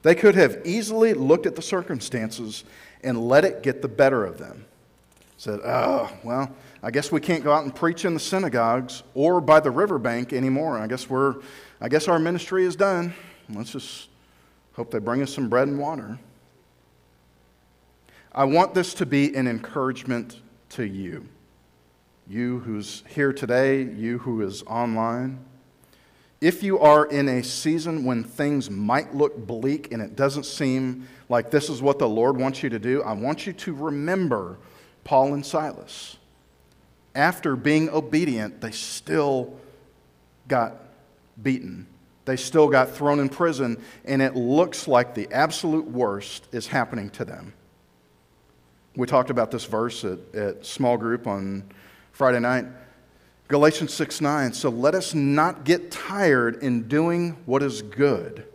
They 0.00 0.14
could 0.14 0.34
have 0.34 0.62
easily 0.64 1.12
looked 1.12 1.44
at 1.44 1.54
the 1.54 1.60
circumstances 1.60 2.64
and 3.04 3.28
let 3.28 3.44
it 3.44 3.62
get 3.62 3.82
the 3.82 3.88
better 3.88 4.24
of 4.24 4.38
them. 4.38 4.64
Said, 5.36 5.60
oh, 5.62 6.10
well, 6.24 6.50
I 6.82 6.90
guess 6.90 7.12
we 7.12 7.20
can't 7.20 7.44
go 7.44 7.52
out 7.52 7.64
and 7.64 7.76
preach 7.76 8.06
in 8.06 8.14
the 8.14 8.20
synagogues 8.20 9.02
or 9.12 9.42
by 9.42 9.60
the 9.60 9.70
riverbank 9.70 10.32
anymore. 10.32 10.78
I 10.78 10.86
guess 10.86 11.10
we're, 11.10 11.34
I 11.82 11.90
guess 11.90 12.08
our 12.08 12.18
ministry 12.18 12.64
is 12.64 12.76
done. 12.76 13.12
Let's 13.50 13.72
just 13.72 14.08
hope 14.72 14.90
they 14.90 15.00
bring 15.00 15.20
us 15.20 15.34
some 15.34 15.50
bread 15.50 15.68
and 15.68 15.78
water. 15.78 16.18
I 18.32 18.44
want 18.44 18.72
this 18.72 18.94
to 18.94 19.04
be 19.04 19.34
an 19.34 19.46
encouragement 19.46 20.40
to 20.70 20.84
you. 20.84 21.28
You 22.26 22.60
who's 22.60 23.02
here 23.06 23.34
today, 23.34 23.82
you 23.82 24.16
who 24.20 24.40
is 24.40 24.62
online. 24.62 25.44
If 26.40 26.62
you 26.62 26.78
are 26.78 27.04
in 27.06 27.28
a 27.28 27.42
season 27.42 28.04
when 28.04 28.22
things 28.22 28.70
might 28.70 29.14
look 29.14 29.36
bleak 29.36 29.92
and 29.92 30.00
it 30.00 30.14
doesn't 30.14 30.44
seem 30.44 31.08
like 31.28 31.50
this 31.50 31.68
is 31.68 31.82
what 31.82 31.98
the 31.98 32.08
Lord 32.08 32.38
wants 32.38 32.62
you 32.62 32.70
to 32.70 32.78
do, 32.78 33.02
I 33.02 33.12
want 33.12 33.46
you 33.46 33.52
to 33.52 33.74
remember 33.74 34.58
Paul 35.02 35.34
and 35.34 35.44
Silas. 35.44 36.16
After 37.14 37.56
being 37.56 37.90
obedient, 37.90 38.60
they 38.60 38.70
still 38.70 39.56
got 40.46 40.76
beaten. 41.42 41.88
They 42.24 42.36
still 42.36 42.68
got 42.68 42.90
thrown 42.90 43.18
in 43.18 43.28
prison, 43.28 43.82
and 44.04 44.22
it 44.22 44.36
looks 44.36 44.86
like 44.86 45.14
the 45.14 45.28
absolute 45.32 45.86
worst 45.86 46.46
is 46.52 46.68
happening 46.68 47.10
to 47.10 47.24
them. 47.24 47.54
We 48.94 49.06
talked 49.06 49.30
about 49.30 49.50
this 49.50 49.64
verse 49.64 50.04
at, 50.04 50.18
at 50.34 50.66
small 50.66 50.96
group 50.96 51.26
on 51.26 51.64
Friday 52.12 52.40
night. 52.40 52.66
Galatians 53.48 53.94
6 53.94 54.20
9. 54.20 54.52
So 54.52 54.68
let 54.68 54.94
us 54.94 55.14
not 55.14 55.64
get 55.64 55.90
tired 55.90 56.62
in 56.62 56.86
doing 56.86 57.36
what 57.46 57.62
is 57.62 57.82
good. 57.82 58.46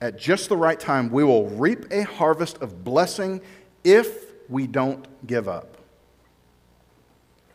At 0.00 0.18
just 0.18 0.48
the 0.48 0.56
right 0.56 0.78
time, 0.78 1.10
we 1.10 1.24
will 1.24 1.48
reap 1.50 1.86
a 1.90 2.04
harvest 2.04 2.58
of 2.58 2.84
blessing 2.84 3.40
if 3.82 4.24
we 4.48 4.66
don't 4.66 5.06
give 5.26 5.48
up. 5.48 5.78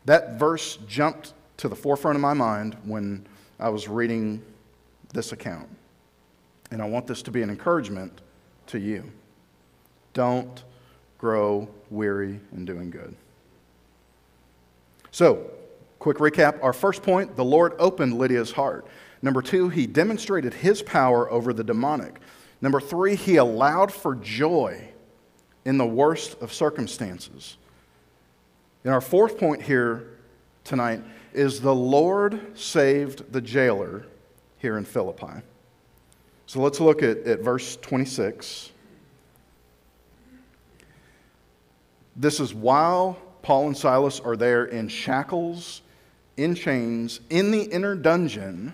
That 0.04 0.38
verse 0.38 0.76
jumped 0.86 1.32
to 1.58 1.68
the 1.68 1.76
forefront 1.76 2.16
of 2.16 2.22
my 2.22 2.32
mind 2.34 2.76
when 2.84 3.26
I 3.58 3.68
was 3.68 3.88
reading 3.88 4.42
this 5.12 5.32
account. 5.32 5.68
And 6.70 6.80
I 6.80 6.86
want 6.86 7.06
this 7.06 7.22
to 7.22 7.30
be 7.30 7.42
an 7.42 7.50
encouragement 7.50 8.20
to 8.68 8.78
you. 8.78 9.10
Don't 10.12 10.62
grow 11.18 11.68
weary 11.90 12.40
in 12.52 12.64
doing 12.64 12.90
good. 12.90 13.14
So, 15.10 15.50
quick 16.00 16.16
recap. 16.16 16.60
Our 16.64 16.72
first 16.72 17.02
point 17.02 17.36
the 17.36 17.44
Lord 17.44 17.74
opened 17.78 18.18
Lydia's 18.18 18.50
heart. 18.50 18.86
Number 19.22 19.42
two, 19.42 19.68
he 19.68 19.86
demonstrated 19.86 20.54
his 20.54 20.82
power 20.82 21.30
over 21.30 21.52
the 21.52 21.62
demonic. 21.62 22.18
Number 22.60 22.80
three, 22.80 23.14
he 23.14 23.36
allowed 23.36 23.92
for 23.92 24.16
joy 24.16 24.88
in 25.64 25.78
the 25.78 25.86
worst 25.86 26.40
of 26.40 26.52
circumstances. 26.52 27.58
And 28.82 28.92
our 28.92 29.00
fourth 29.00 29.38
point 29.38 29.62
here 29.62 30.18
tonight 30.64 31.02
is 31.32 31.60
the 31.60 31.74
Lord 31.74 32.58
saved 32.58 33.30
the 33.32 33.40
jailer 33.40 34.06
here 34.58 34.78
in 34.78 34.84
Philippi. 34.84 35.42
So 36.46 36.60
let's 36.60 36.80
look 36.80 37.02
at, 37.02 37.18
at 37.18 37.40
verse 37.40 37.76
26. 37.76 38.72
This 42.16 42.40
is 42.40 42.52
while 42.52 43.18
Paul 43.42 43.68
and 43.68 43.76
Silas 43.76 44.20
are 44.20 44.36
there 44.36 44.64
in 44.64 44.88
shackles, 44.88 45.82
in 46.42 46.54
chains, 46.54 47.20
in 47.28 47.50
the 47.50 47.62
inner 47.62 47.94
dungeon, 47.94 48.72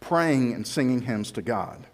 praying 0.00 0.52
and 0.52 0.66
singing 0.66 1.02
hymns 1.02 1.30
to 1.32 1.42
God. 1.42 1.86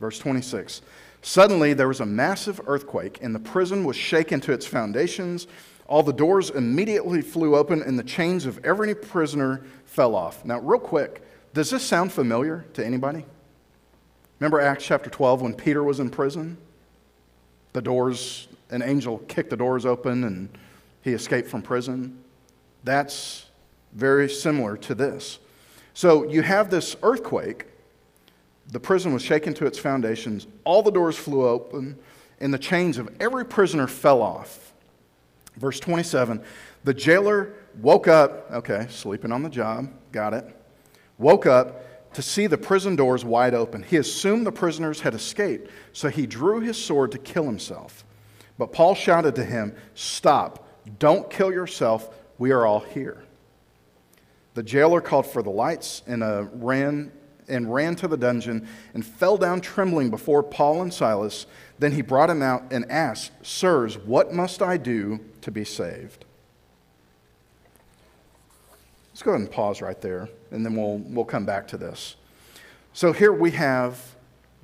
Verse 0.00 0.18
26 0.18 0.82
Suddenly 1.22 1.72
there 1.72 1.88
was 1.88 2.00
a 2.00 2.06
massive 2.06 2.60
earthquake, 2.66 3.18
and 3.22 3.34
the 3.34 3.38
prison 3.38 3.84
was 3.84 3.96
shaken 3.96 4.40
to 4.40 4.52
its 4.52 4.66
foundations. 4.66 5.46
All 5.86 6.02
the 6.02 6.12
doors 6.12 6.50
immediately 6.50 7.22
flew 7.22 7.54
open, 7.54 7.82
and 7.82 7.98
the 7.98 8.04
chains 8.04 8.44
of 8.46 8.64
every 8.64 8.94
prisoner 8.94 9.62
fell 9.84 10.16
off. 10.16 10.44
Now, 10.44 10.58
real 10.58 10.80
quick, 10.80 11.22
does 11.54 11.70
this 11.70 11.84
sound 11.84 12.12
familiar 12.12 12.64
to 12.74 12.84
anybody? 12.84 13.24
Remember 14.40 14.60
Acts 14.60 14.84
chapter 14.84 15.10
12 15.10 15.42
when 15.42 15.54
Peter 15.54 15.84
was 15.84 16.00
in 16.00 16.10
prison? 16.10 16.56
The 17.74 17.82
doors, 17.82 18.48
an 18.70 18.82
angel 18.82 19.18
kicked 19.28 19.50
the 19.50 19.56
doors 19.56 19.86
open 19.86 20.24
and 20.24 20.48
he 21.02 21.12
escaped 21.12 21.48
from 21.48 21.62
prison. 21.62 22.18
That's 22.82 23.46
very 23.92 24.28
similar 24.28 24.76
to 24.78 24.94
this. 24.94 25.38
So 25.94 26.28
you 26.28 26.42
have 26.42 26.70
this 26.70 26.96
earthquake. 27.02 27.66
The 28.68 28.80
prison 28.80 29.12
was 29.12 29.22
shaken 29.22 29.54
to 29.54 29.66
its 29.66 29.78
foundations. 29.78 30.46
All 30.64 30.82
the 30.82 30.90
doors 30.90 31.16
flew 31.16 31.46
open, 31.46 31.98
and 32.40 32.52
the 32.52 32.58
chains 32.58 32.98
of 32.98 33.08
every 33.20 33.44
prisoner 33.44 33.86
fell 33.86 34.22
off. 34.22 34.72
Verse 35.56 35.78
27 35.80 36.42
The 36.84 36.94
jailer 36.94 37.54
woke 37.80 38.08
up, 38.08 38.50
okay, 38.50 38.86
sleeping 38.90 39.32
on 39.32 39.42
the 39.42 39.50
job, 39.50 39.90
got 40.10 40.34
it. 40.34 40.44
Woke 41.18 41.46
up 41.46 42.14
to 42.14 42.22
see 42.22 42.46
the 42.46 42.58
prison 42.58 42.96
doors 42.96 43.24
wide 43.24 43.54
open. 43.54 43.82
He 43.82 43.96
assumed 43.96 44.46
the 44.46 44.52
prisoners 44.52 45.00
had 45.00 45.14
escaped, 45.14 45.70
so 45.92 46.08
he 46.08 46.26
drew 46.26 46.60
his 46.60 46.82
sword 46.82 47.12
to 47.12 47.18
kill 47.18 47.44
himself. 47.44 48.04
But 48.58 48.72
Paul 48.72 48.94
shouted 48.94 49.34
to 49.36 49.44
him, 49.44 49.74
Stop, 49.94 50.68
don't 50.98 51.30
kill 51.30 51.52
yourself, 51.52 52.14
we 52.38 52.50
are 52.50 52.66
all 52.66 52.80
here. 52.80 53.24
The 54.54 54.62
jailer 54.62 55.00
called 55.00 55.26
for 55.26 55.42
the 55.42 55.50
lights 55.50 56.02
and 56.06 56.22
uh, 56.22 56.44
ran 56.52 57.12
and 57.48 57.72
ran 57.72 57.96
to 57.96 58.08
the 58.08 58.16
dungeon 58.16 58.66
and 58.94 59.04
fell 59.04 59.36
down 59.36 59.60
trembling 59.60 60.10
before 60.10 60.42
Paul 60.42 60.82
and 60.82 60.92
Silas. 60.92 61.46
Then 61.78 61.92
he 61.92 62.02
brought 62.02 62.30
him 62.30 62.42
out 62.42 62.64
and 62.70 62.90
asked, 62.90 63.32
Sirs, 63.42 63.98
what 63.98 64.32
must 64.32 64.62
I 64.62 64.76
do 64.76 65.20
to 65.42 65.50
be 65.50 65.64
saved? 65.64 66.24
Let's 69.12 69.22
go 69.22 69.32
ahead 69.32 69.42
and 69.42 69.50
pause 69.50 69.82
right 69.82 70.00
there, 70.00 70.28
and 70.50 70.64
then 70.64 70.74
we'll, 70.74 70.98
we'll 70.98 71.24
come 71.24 71.44
back 71.44 71.68
to 71.68 71.76
this. 71.76 72.16
So 72.94 73.12
here 73.12 73.32
we 73.32 73.50
have 73.52 74.00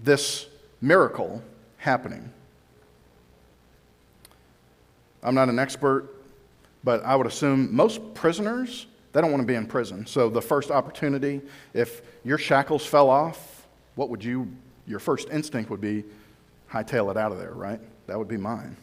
this 0.03 0.47
miracle 0.81 1.43
happening. 1.77 2.33
I'm 5.23 5.35
not 5.35 5.49
an 5.49 5.59
expert, 5.59 6.09
but 6.85 7.05
I 7.05 7.17
would 7.17 7.27
assume 7.27 7.75
most 7.75 8.15
prisoners 8.15 8.87
they 9.13 9.21
don't 9.21 9.31
want 9.31 9.43
to 9.43 9.47
be 9.47 9.55
in 9.55 9.67
prison. 9.67 10.07
So 10.07 10.29
the 10.29 10.43
first 10.43 10.71
opportunity, 10.71 11.41
if 11.75 12.03
your 12.25 12.39
shackles 12.39 12.85
fell 12.85 13.09
off, 13.11 13.67
what 13.95 14.11
would 14.11 14.23
you, 14.23 14.49
your 14.87 14.99
first 14.99 15.29
instinct 15.31 15.71
would 15.71 15.81
be, 15.81 16.05
hightail 16.71 17.11
it 17.11 17.17
out 17.17 17.33
of 17.33 17.39
there, 17.39 17.53
right? 17.53 17.81
That 18.07 18.19
would 18.19 18.29
be 18.29 18.37
mine. 18.37 18.77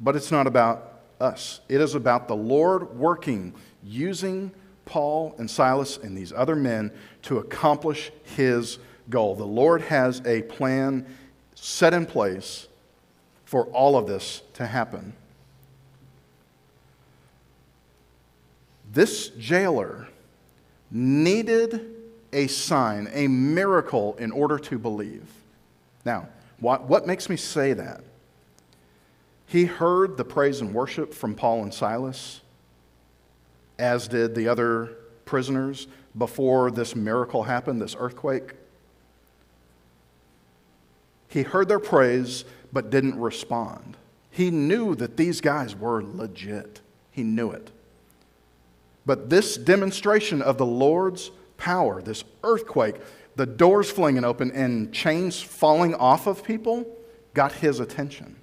But 0.00 0.16
it's 0.16 0.30
not 0.30 0.46
about 0.46 1.00
us. 1.20 1.60
It 1.68 1.80
is 1.80 1.94
about 1.94 2.28
the 2.28 2.36
Lord 2.36 2.96
working, 2.96 3.54
using 3.84 4.52
Paul 4.86 5.34
and 5.38 5.50
Silas 5.50 5.98
and 5.98 6.16
these 6.16 6.32
other 6.32 6.56
men 6.56 6.90
to 7.22 7.38
accomplish 7.38 8.10
his 8.36 8.78
goal. 9.10 9.34
The 9.34 9.44
Lord 9.44 9.82
has 9.82 10.22
a 10.24 10.42
plan 10.42 11.06
set 11.54 11.92
in 11.92 12.06
place 12.06 12.68
for 13.44 13.66
all 13.66 13.96
of 13.96 14.06
this 14.06 14.42
to 14.54 14.66
happen. 14.66 15.12
This 18.92 19.28
jailer 19.30 20.08
needed 20.90 21.96
a 22.32 22.46
sign, 22.48 23.08
a 23.12 23.28
miracle, 23.28 24.16
in 24.18 24.32
order 24.32 24.58
to 24.58 24.78
believe. 24.78 25.28
Now, 26.04 26.28
what, 26.58 26.84
what 26.88 27.06
makes 27.06 27.28
me 27.28 27.36
say 27.36 27.72
that? 27.72 28.02
He 29.46 29.64
heard 29.64 30.16
the 30.16 30.24
praise 30.24 30.60
and 30.60 30.74
worship 30.74 31.12
from 31.12 31.34
Paul 31.34 31.62
and 31.62 31.74
Silas, 31.74 32.40
as 33.78 34.08
did 34.08 34.34
the 34.34 34.48
other 34.48 34.96
prisoners 35.24 35.86
before 36.16 36.70
this 36.70 36.94
miracle 36.94 37.44
happened, 37.44 37.80
this 37.80 37.96
earthquake. 37.98 38.54
He 41.28 41.42
heard 41.42 41.68
their 41.68 41.80
praise 41.80 42.44
but 42.72 42.90
didn't 42.90 43.18
respond. 43.18 43.96
He 44.30 44.50
knew 44.50 44.94
that 44.96 45.16
these 45.16 45.40
guys 45.40 45.74
were 45.74 46.02
legit. 46.02 46.80
He 47.10 47.22
knew 47.22 47.50
it. 47.50 47.70
But 49.10 49.28
this 49.28 49.56
demonstration 49.56 50.40
of 50.40 50.56
the 50.56 50.64
Lord's 50.64 51.32
power, 51.56 52.00
this 52.00 52.22
earthquake, 52.44 52.94
the 53.34 53.44
doors 53.44 53.90
flinging 53.90 54.22
open 54.22 54.52
and 54.52 54.92
chains 54.92 55.42
falling 55.42 55.96
off 55.96 56.28
of 56.28 56.44
people, 56.44 56.86
got 57.34 57.50
his 57.50 57.80
attention. 57.80 58.36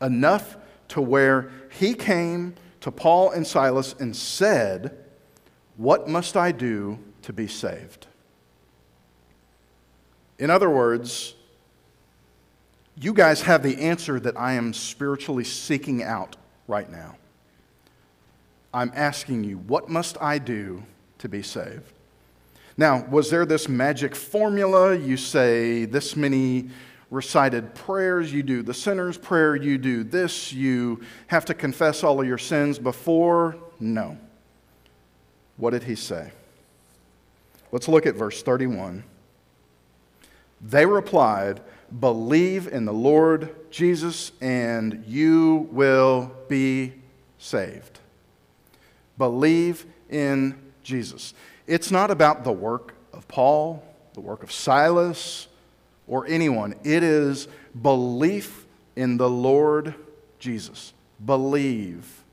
Enough 0.00 0.56
to 0.88 1.02
where 1.02 1.50
he 1.78 1.92
came 1.92 2.54
to 2.80 2.90
Paul 2.90 3.32
and 3.32 3.46
Silas 3.46 3.94
and 4.00 4.16
said, 4.16 4.96
What 5.76 6.08
must 6.08 6.34
I 6.34 6.50
do 6.50 6.98
to 7.20 7.34
be 7.34 7.48
saved? 7.48 8.06
In 10.38 10.48
other 10.48 10.70
words, 10.70 11.34
you 12.96 13.12
guys 13.12 13.42
have 13.42 13.62
the 13.62 13.76
answer 13.76 14.18
that 14.20 14.40
I 14.40 14.54
am 14.54 14.72
spiritually 14.72 15.44
seeking 15.44 16.02
out 16.02 16.36
right 16.66 16.90
now. 16.90 17.16
I'm 18.74 18.92
asking 18.94 19.44
you, 19.44 19.58
what 19.58 19.88
must 19.88 20.20
I 20.20 20.38
do 20.38 20.82
to 21.18 21.28
be 21.28 21.42
saved? 21.42 21.92
Now, 22.76 23.04
was 23.06 23.30
there 23.30 23.44
this 23.44 23.68
magic 23.68 24.14
formula? 24.14 24.96
You 24.96 25.16
say 25.16 25.84
this 25.84 26.16
many 26.16 26.70
recited 27.10 27.74
prayers, 27.74 28.32
you 28.32 28.42
do 28.42 28.62
the 28.62 28.72
sinner's 28.72 29.18
prayer, 29.18 29.54
you 29.54 29.76
do 29.76 30.02
this, 30.02 30.52
you 30.52 31.02
have 31.26 31.44
to 31.44 31.54
confess 31.54 32.02
all 32.02 32.20
of 32.20 32.26
your 32.26 32.38
sins 32.38 32.78
before? 32.78 33.56
No. 33.78 34.16
What 35.58 35.70
did 35.70 35.84
he 35.84 35.94
say? 35.94 36.32
Let's 37.70 37.88
look 37.88 38.06
at 38.06 38.14
verse 38.14 38.42
31. 38.42 39.04
They 40.62 40.86
replied, 40.86 41.60
Believe 42.00 42.68
in 42.68 42.86
the 42.86 42.92
Lord 42.92 43.70
Jesus, 43.70 44.32
and 44.40 45.04
you 45.06 45.68
will 45.70 46.32
be 46.48 46.94
saved. 47.38 47.98
Believe 49.18 49.86
in 50.10 50.58
Jesus. 50.82 51.34
It's 51.66 51.90
not 51.90 52.10
about 52.10 52.44
the 52.44 52.52
work 52.52 52.94
of 53.12 53.28
Paul, 53.28 53.82
the 54.14 54.20
work 54.20 54.42
of 54.42 54.52
Silas, 54.52 55.48
or 56.06 56.26
anyone. 56.26 56.74
It 56.84 57.02
is 57.02 57.48
belief 57.80 58.66
in 58.96 59.16
the 59.16 59.30
Lord 59.30 59.94
Jesus. 60.38 60.92
Believe. 61.24 62.24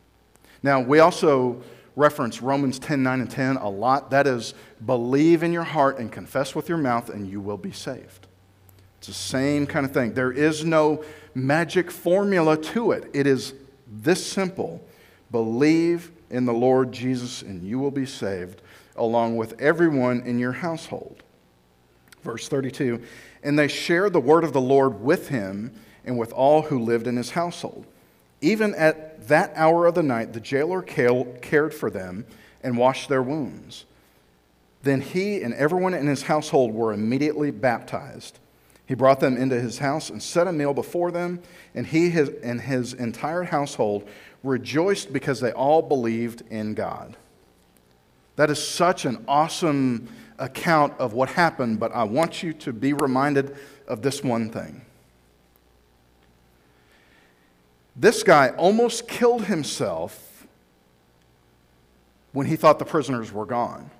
Now, 0.63 0.82
we 0.82 1.00
also 1.00 1.62
reference 1.96 2.42
Romans 2.42 2.80
10 2.80 3.04
9 3.04 3.22
and 3.22 3.30
10 3.30 3.58
a 3.58 3.70
lot. 3.70 4.10
That 4.12 4.26
is, 4.26 4.54
believe 4.86 5.44
in 5.44 5.54
your 5.54 5.63
heart 5.63 6.00
and 6.00 6.12
confess 6.12 6.56
with 6.56 6.70
your 6.70 6.78
mouth, 6.78 7.10
and 7.10 7.30
you 7.30 7.39
will 7.42 7.58
be 7.58 7.72
saved. 7.72 8.28
It's 8.98 9.08
the 9.08 9.13
same 9.13 9.65
kind 9.65 9.86
of 9.86 9.94
thing. 9.94 10.13
There 10.13 10.32
is 10.32 10.65
no 10.65 11.04
magic 11.36 11.92
formula 11.92 12.58
to 12.58 12.92
it, 12.92 13.10
it 13.13 13.28
is 13.28 13.54
this 13.88 14.26
simple 14.26 14.84
believe 15.32 16.12
in 16.30 16.46
the 16.46 16.54
Lord 16.54 16.92
Jesus, 16.92 17.42
and 17.42 17.63
you 17.63 17.80
will 17.80 17.92
be 17.92 18.06
saved, 18.06 18.62
along 18.96 19.38
with 19.38 19.60
everyone 19.60 20.22
in 20.22 20.39
your 20.39 20.52
household. 20.52 21.24
Verse 22.24 22.48
32 22.48 23.02
And 23.44 23.58
they 23.58 23.68
shared 23.68 24.13
the 24.13 24.20
word 24.20 24.44
of 24.44 24.54
the 24.54 24.62
Lord 24.62 25.02
with 25.02 25.30
him 25.30 25.72
and 26.06 26.18
with 26.18 26.32
all 26.34 26.63
who 26.63 26.80
lived 26.80 27.08
in 27.08 27.18
his 27.18 27.32
household. 27.32 27.86
Even 28.42 28.74
at 28.76 29.28
that 29.28 29.52
hour 29.56 29.86
of 29.86 29.96
the 29.96 30.04
night, 30.04 30.34
the 30.34 30.39
jailer 30.39 30.82
cared 30.82 31.74
for 31.74 31.89
them 31.89 32.26
and 32.63 32.78
washed 32.78 33.10
their 33.10 33.22
wounds. 33.22 33.86
Then 34.84 35.02
he 35.02 35.42
and 35.42 35.54
everyone 35.54 35.94
in 35.94 36.08
his 36.08 36.24
household 36.24 36.74
were 36.74 36.94
immediately 36.94 37.52
baptized. 37.52 38.39
He 38.89 38.95
brought 38.95 39.19
them 39.19 39.38
into 39.38 39.62
his 39.62 39.78
house 39.78 40.10
and 40.10 40.21
set 40.21 40.47
a 40.47 40.52
meal 40.52 40.73
before 40.73 41.12
them, 41.12 41.43
and 41.75 41.86
he 41.86 42.10
and 42.10 42.60
his 42.60 42.93
entire 42.95 43.43
household 43.43 44.10
rejoiced 44.41 45.13
because 45.13 45.39
they 45.39 45.52
all 45.52 45.84
believed 45.84 46.41
in 46.49 46.73
God. 46.73 47.15
That 48.36 48.49
is 48.49 48.58
such 48.58 49.06
an 49.06 49.23
awesome 49.28 50.10
account 50.39 50.95
of 50.97 51.13
what 51.13 51.30
happened, 51.30 51.80
but 51.80 51.91
I 51.91 52.04
want 52.04 52.41
you 52.41 52.52
to 52.54 52.73
be 52.73 52.93
reminded 52.93 53.56
of 53.88 54.02
this 54.02 54.23
one 54.23 54.49
thing. 54.49 54.82
This 57.95 58.23
guy 58.23 58.49
almost 58.58 59.08
killed 59.08 59.45
himself 59.45 60.47
when 62.32 62.47
he 62.47 62.56
thought 62.56 62.80
the 62.80 62.86
prisoners 62.86 63.32
were 63.32 63.45
gone. 63.45 63.91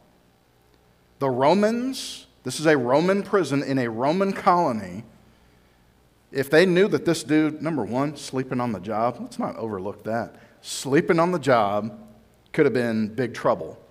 The 1.20 1.30
Romans, 1.30 2.26
this 2.44 2.60
is 2.60 2.66
a 2.66 2.78
Roman 2.78 3.24
prison 3.24 3.64
in 3.64 3.78
a 3.78 3.90
Roman 3.90 4.34
colony, 4.34 5.04
If 6.32 6.50
they 6.50 6.66
knew 6.66 6.88
that 6.90 7.06
this 7.06 7.24
dude, 7.24 7.62
number 7.62 7.84
one, 7.84 8.16
sleeping 8.16 8.62
on 8.62 8.72
the 8.72 8.80
job, 8.80 9.18
let's 9.20 9.40
not 9.40 9.56
overlook 9.56 10.04
that. 10.04 10.36
Sleeping 10.62 11.20
on 11.20 11.32
the 11.32 11.40
job 11.40 11.98
could 12.54 12.66
have 12.66 12.74
been 12.74 13.08
big 13.08 13.34
trouble. 13.34 13.82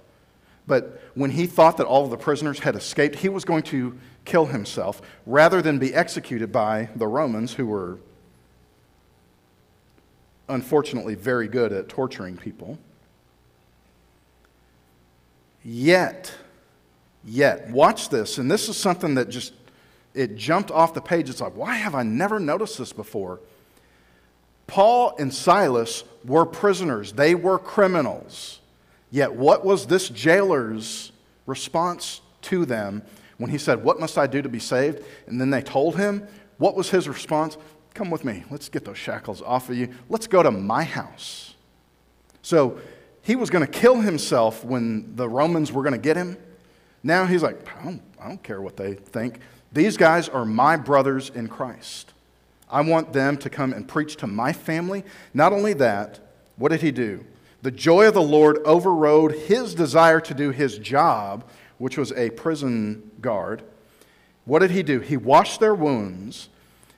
But 0.66 1.02
when 1.14 1.30
he 1.30 1.46
thought 1.46 1.78
that 1.78 1.86
all 1.86 2.04
of 2.04 2.10
the 2.10 2.16
prisoners 2.16 2.60
had 2.60 2.76
escaped, 2.76 3.16
he 3.16 3.28
was 3.28 3.44
going 3.44 3.62
to 3.64 3.98
kill 4.24 4.46
himself 4.46 5.00
rather 5.26 5.62
than 5.62 5.78
be 5.78 5.94
executed 5.94 6.52
by 6.52 6.90
the 6.94 7.06
Romans, 7.06 7.54
who 7.54 7.66
were 7.66 7.98
unfortunately 10.48 11.14
very 11.14 11.48
good 11.48 11.72
at 11.72 11.88
torturing 11.88 12.36
people. 12.36 12.78
Yet, 15.64 16.32
yet, 17.24 17.70
watch 17.70 18.08
this, 18.08 18.38
and 18.38 18.50
this 18.50 18.68
is 18.68 18.76
something 18.76 19.14
that 19.14 19.28
just 19.28 19.52
it 20.14 20.36
jumped 20.36 20.70
off 20.70 20.94
the 20.94 21.00
page. 21.00 21.30
It's 21.30 21.40
like, 21.40 21.56
why 21.56 21.76
have 21.76 21.94
I 21.94 22.02
never 22.02 22.40
noticed 22.40 22.78
this 22.78 22.92
before? 22.92 23.40
Paul 24.66 25.14
and 25.18 25.32
Silas 25.32 26.04
were 26.24 26.44
prisoners, 26.44 27.12
they 27.12 27.34
were 27.34 27.58
criminals. 27.58 28.60
Yet, 29.10 29.34
what 29.34 29.64
was 29.64 29.86
this 29.86 30.10
jailer's 30.10 31.12
response 31.46 32.20
to 32.42 32.66
them 32.66 33.02
when 33.38 33.50
he 33.50 33.58
said, 33.58 33.82
What 33.82 33.98
must 33.98 34.18
I 34.18 34.26
do 34.26 34.42
to 34.42 34.48
be 34.48 34.58
saved? 34.58 35.02
And 35.26 35.40
then 35.40 35.50
they 35.50 35.62
told 35.62 35.96
him, 35.96 36.28
What 36.58 36.76
was 36.76 36.90
his 36.90 37.08
response? 37.08 37.56
Come 37.94 38.10
with 38.10 38.24
me. 38.24 38.44
Let's 38.50 38.68
get 38.68 38.84
those 38.84 38.98
shackles 38.98 39.40
off 39.40 39.70
of 39.70 39.76
you. 39.76 39.88
Let's 40.08 40.26
go 40.26 40.42
to 40.42 40.50
my 40.50 40.84
house. 40.84 41.54
So 42.42 42.78
he 43.22 43.34
was 43.34 43.50
going 43.50 43.64
to 43.64 43.70
kill 43.70 44.00
himself 44.00 44.64
when 44.64 45.16
the 45.16 45.28
Romans 45.28 45.72
were 45.72 45.82
going 45.82 45.94
to 45.94 45.98
get 45.98 46.16
him. 46.16 46.36
Now 47.02 47.26
he's 47.26 47.42
like, 47.42 47.68
I 47.78 47.84
don't, 47.84 48.02
I 48.20 48.28
don't 48.28 48.42
care 48.42 48.60
what 48.60 48.76
they 48.76 48.94
think. 48.94 49.40
These 49.72 49.96
guys 49.96 50.28
are 50.28 50.44
my 50.44 50.76
brothers 50.76 51.30
in 51.30 51.48
Christ. 51.48 52.12
I 52.70 52.80
want 52.82 53.12
them 53.12 53.36
to 53.38 53.50
come 53.50 53.72
and 53.72 53.86
preach 53.86 54.16
to 54.16 54.26
my 54.26 54.52
family. 54.52 55.04
Not 55.32 55.52
only 55.52 55.72
that, 55.74 56.20
what 56.56 56.70
did 56.70 56.82
he 56.82 56.90
do? 56.90 57.24
The 57.62 57.70
joy 57.70 58.08
of 58.08 58.14
the 58.14 58.22
Lord 58.22 58.58
overrode 58.64 59.32
his 59.32 59.74
desire 59.74 60.20
to 60.20 60.34
do 60.34 60.50
his 60.50 60.78
job, 60.78 61.44
which 61.78 61.96
was 61.96 62.12
a 62.12 62.30
prison 62.30 63.10
guard. 63.20 63.62
What 64.44 64.60
did 64.60 64.70
he 64.70 64.82
do? 64.82 65.00
He 65.00 65.16
washed 65.16 65.60
their 65.60 65.74
wounds. 65.74 66.48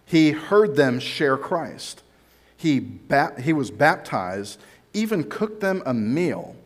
He 0.04 0.32
heard 0.32 0.76
them 0.76 1.00
share 1.00 1.36
Christ. 1.36 2.02
He, 2.56 2.78
ba- 2.80 3.40
he 3.40 3.52
was 3.52 3.70
baptized, 3.70 4.60
even 4.92 5.24
cooked 5.24 5.60
them 5.60 5.82
a 5.86 5.94
meal. 5.94 6.56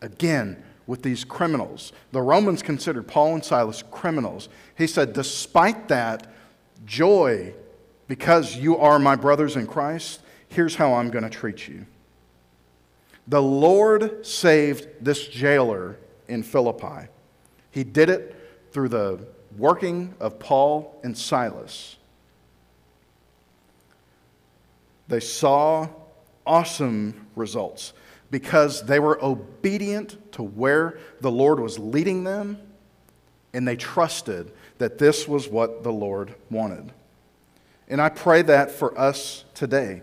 Again, 0.00 0.62
with 0.86 1.02
these 1.02 1.24
criminals. 1.24 1.92
The 2.12 2.22
Romans 2.22 2.62
considered 2.62 3.06
Paul 3.06 3.34
and 3.34 3.44
Silas 3.44 3.82
criminals. 3.90 4.48
He 4.76 4.86
said, 4.86 5.12
Despite 5.12 5.88
that, 5.88 6.26
joy, 6.84 7.54
because 8.08 8.56
you 8.56 8.76
are 8.78 8.98
my 8.98 9.16
brothers 9.16 9.56
in 9.56 9.66
Christ, 9.66 10.22
here's 10.48 10.74
how 10.74 10.94
I'm 10.94 11.10
going 11.10 11.24
to 11.24 11.30
treat 11.30 11.68
you. 11.68 11.86
The 13.28 13.42
Lord 13.42 14.26
saved 14.26 14.88
this 15.00 15.28
jailer 15.28 15.96
in 16.28 16.42
Philippi. 16.42 17.08
He 17.70 17.84
did 17.84 18.10
it 18.10 18.36
through 18.72 18.88
the 18.88 19.26
working 19.56 20.14
of 20.18 20.38
Paul 20.38 21.00
and 21.04 21.16
Silas. 21.16 21.96
They 25.08 25.20
saw 25.20 25.88
awesome 26.46 27.28
results 27.36 27.92
because 28.32 28.82
they 28.86 28.98
were 28.98 29.22
obedient 29.22 30.32
to 30.32 30.42
where 30.42 30.98
the 31.20 31.30
Lord 31.30 31.60
was 31.60 31.78
leading 31.78 32.24
them 32.24 32.58
and 33.52 33.68
they 33.68 33.76
trusted 33.76 34.50
that 34.78 34.96
this 34.96 35.28
was 35.28 35.48
what 35.48 35.84
the 35.84 35.92
Lord 35.92 36.34
wanted. 36.50 36.92
And 37.88 38.00
I 38.00 38.08
pray 38.08 38.40
that 38.40 38.70
for 38.70 38.98
us 38.98 39.44
today. 39.52 40.00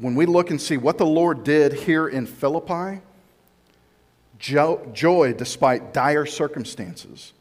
When 0.00 0.16
we 0.16 0.26
look 0.26 0.50
and 0.50 0.60
see 0.60 0.76
what 0.76 0.98
the 0.98 1.06
Lord 1.06 1.44
did 1.44 1.72
here 1.72 2.08
in 2.08 2.26
Philippi, 2.26 3.00
joy 4.40 5.32
despite 5.32 5.94
dire 5.94 6.26
circumstances. 6.26 7.32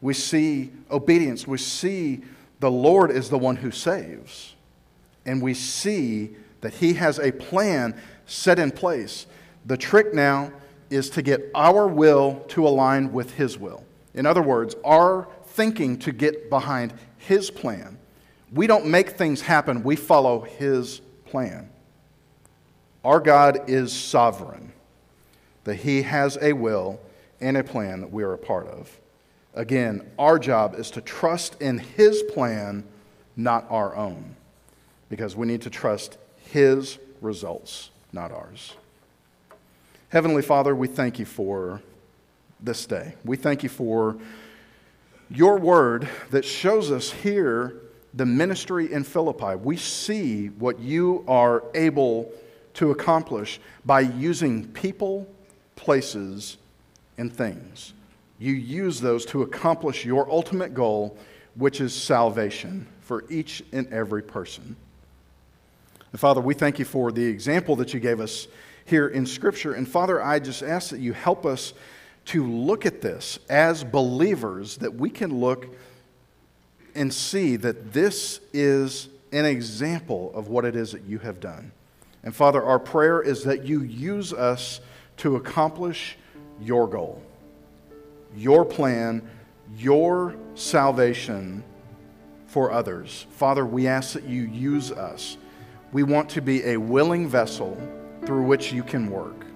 We 0.00 0.14
see 0.14 0.70
obedience. 0.92 1.44
We 1.44 1.58
see 1.58 2.22
the 2.60 2.70
Lord 2.70 3.10
is 3.10 3.30
the 3.30 3.38
one 3.38 3.56
who 3.56 3.72
saves. 3.72 4.54
And 5.24 5.42
we 5.42 5.54
see 5.54 6.36
that 6.60 6.74
He 6.74 6.94
has 6.94 7.18
a 7.18 7.32
plan 7.32 8.00
set 8.26 8.60
in 8.60 8.70
place 8.70 9.26
the 9.66 9.76
trick 9.76 10.14
now 10.14 10.52
is 10.90 11.10
to 11.10 11.22
get 11.22 11.50
our 11.54 11.86
will 11.88 12.44
to 12.48 12.66
align 12.66 13.12
with 13.12 13.34
His 13.34 13.58
will. 13.58 13.84
In 14.14 14.24
other 14.24 14.42
words, 14.42 14.76
our 14.84 15.28
thinking 15.48 15.98
to 15.98 16.12
get 16.12 16.48
behind 16.48 16.94
His 17.18 17.50
plan. 17.50 17.98
We 18.52 18.66
don't 18.66 18.86
make 18.86 19.10
things 19.10 19.40
happen, 19.40 19.82
we 19.82 19.96
follow 19.96 20.42
His 20.42 21.00
plan. 21.24 21.68
Our 23.04 23.20
God 23.20 23.68
is 23.68 23.92
sovereign, 23.92 24.72
that 25.64 25.76
He 25.76 26.02
has 26.02 26.38
a 26.40 26.52
will 26.52 27.00
and 27.40 27.56
a 27.56 27.64
plan 27.64 28.00
that 28.00 28.12
we 28.12 28.22
are 28.22 28.32
a 28.32 28.38
part 28.38 28.68
of. 28.68 29.00
Again, 29.54 30.08
our 30.18 30.38
job 30.38 30.74
is 30.76 30.90
to 30.92 31.00
trust 31.00 31.60
in 31.60 31.78
His 31.78 32.22
plan, 32.22 32.84
not 33.36 33.66
our 33.68 33.96
own, 33.96 34.36
because 35.08 35.34
we 35.34 35.46
need 35.46 35.62
to 35.62 35.70
trust 35.70 36.18
His 36.36 36.98
results, 37.20 37.90
not 38.12 38.30
ours. 38.30 38.74
Heavenly 40.08 40.42
Father, 40.42 40.72
we 40.74 40.86
thank 40.86 41.18
you 41.18 41.24
for 41.24 41.82
this 42.60 42.86
day. 42.86 43.16
We 43.24 43.36
thank 43.36 43.64
you 43.64 43.68
for 43.68 44.16
your 45.28 45.58
word 45.58 46.08
that 46.30 46.44
shows 46.44 46.92
us 46.92 47.10
here 47.10 47.74
the 48.14 48.24
ministry 48.24 48.92
in 48.92 49.02
Philippi. 49.02 49.56
We 49.56 49.76
see 49.76 50.46
what 50.46 50.78
you 50.78 51.24
are 51.26 51.64
able 51.74 52.30
to 52.74 52.92
accomplish 52.92 53.58
by 53.84 54.00
using 54.00 54.68
people, 54.68 55.26
places, 55.74 56.56
and 57.18 57.34
things. 57.34 57.92
You 58.38 58.52
use 58.52 59.00
those 59.00 59.26
to 59.26 59.42
accomplish 59.42 60.04
your 60.04 60.30
ultimate 60.30 60.72
goal, 60.72 61.18
which 61.56 61.80
is 61.80 61.92
salvation 61.92 62.86
for 63.00 63.24
each 63.28 63.60
and 63.72 63.92
every 63.92 64.22
person. 64.22 64.76
And 66.12 66.20
Father, 66.20 66.40
we 66.40 66.54
thank 66.54 66.78
you 66.78 66.84
for 66.84 67.10
the 67.10 67.24
example 67.24 67.74
that 67.76 67.92
you 67.92 67.98
gave 67.98 68.20
us 68.20 68.46
here 68.86 69.08
in 69.08 69.26
Scripture. 69.26 69.74
And 69.74 69.86
Father, 69.86 70.22
I 70.22 70.38
just 70.38 70.62
ask 70.62 70.90
that 70.90 71.00
you 71.00 71.12
help 71.12 71.44
us 71.44 71.74
to 72.26 72.44
look 72.44 72.86
at 72.86 73.02
this 73.02 73.38
as 73.48 73.84
believers, 73.84 74.78
that 74.78 74.94
we 74.94 75.10
can 75.10 75.38
look 75.38 75.66
and 76.94 77.12
see 77.12 77.56
that 77.56 77.92
this 77.92 78.40
is 78.52 79.08
an 79.32 79.44
example 79.44 80.32
of 80.34 80.48
what 80.48 80.64
it 80.64 80.74
is 80.74 80.92
that 80.92 81.04
you 81.04 81.18
have 81.18 81.40
done. 81.40 81.72
And 82.22 82.34
Father, 82.34 82.62
our 82.62 82.78
prayer 82.78 83.20
is 83.20 83.44
that 83.44 83.64
you 83.64 83.82
use 83.82 84.32
us 84.32 84.80
to 85.18 85.36
accomplish 85.36 86.16
your 86.60 86.88
goal, 86.88 87.22
your 88.36 88.64
plan, 88.64 89.28
your 89.76 90.34
salvation 90.54 91.62
for 92.46 92.72
others. 92.72 93.26
Father, 93.30 93.66
we 93.66 93.86
ask 93.86 94.14
that 94.14 94.24
you 94.24 94.42
use 94.42 94.90
us. 94.90 95.36
We 95.92 96.02
want 96.02 96.30
to 96.30 96.40
be 96.40 96.64
a 96.64 96.76
willing 96.76 97.28
vessel 97.28 97.76
through 98.26 98.42
which 98.42 98.72
you 98.72 98.82
can 98.82 99.08
work. 99.10 99.46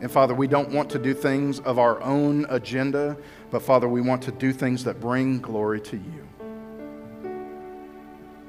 And 0.00 0.10
Father, 0.10 0.34
we 0.34 0.48
don't 0.48 0.70
want 0.70 0.90
to 0.90 0.98
do 0.98 1.14
things 1.14 1.60
of 1.60 1.78
our 1.78 2.02
own 2.02 2.44
agenda, 2.48 3.16
but 3.52 3.62
Father, 3.62 3.88
we 3.88 4.00
want 4.00 4.20
to 4.24 4.32
do 4.32 4.52
things 4.52 4.82
that 4.82 5.00
bring 5.00 5.40
glory 5.40 5.80
to 5.82 5.96
you. 5.96 6.28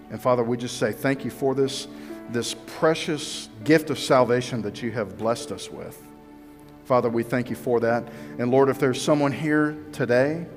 And 0.10 0.20
Father, 0.20 0.44
we 0.44 0.58
just 0.58 0.78
say 0.78 0.92
thank 0.92 1.24
you 1.24 1.30
for 1.30 1.54
this, 1.54 1.88
this 2.32 2.56
precious 2.66 3.50
gift 3.64 3.92
of 3.92 4.00
salvation 4.00 4.64
that 4.64 4.82
you 4.82 4.92
have 4.92 5.18
blessed 5.18 5.52
us 5.52 5.70
with. 5.70 6.02
Father, 6.86 7.10
we 7.10 7.22
thank 7.22 7.52
you 7.52 7.56
for 7.56 7.80
that. 7.80 8.04
And 8.40 8.50
Lord, 8.50 8.68
if 8.68 8.80
there's 8.80 9.02
someone 9.02 9.32
here 9.32 9.78
today 9.92 10.48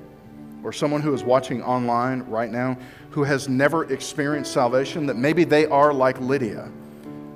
or 0.63 0.73
someone 0.73 1.01
who 1.01 1.13
is 1.13 1.23
watching 1.23 1.61
online 1.61 2.21
right 2.23 2.51
now 2.51 2.75
who 3.11 3.23
has 3.23 3.47
never 3.47 3.91
experienced 3.93 4.51
salvation, 4.51 5.05
that 5.05 5.15
maybe 5.15 5.43
they 5.43 5.67
are 5.67 5.93
like 5.93 6.19
Lydia 6.19 6.71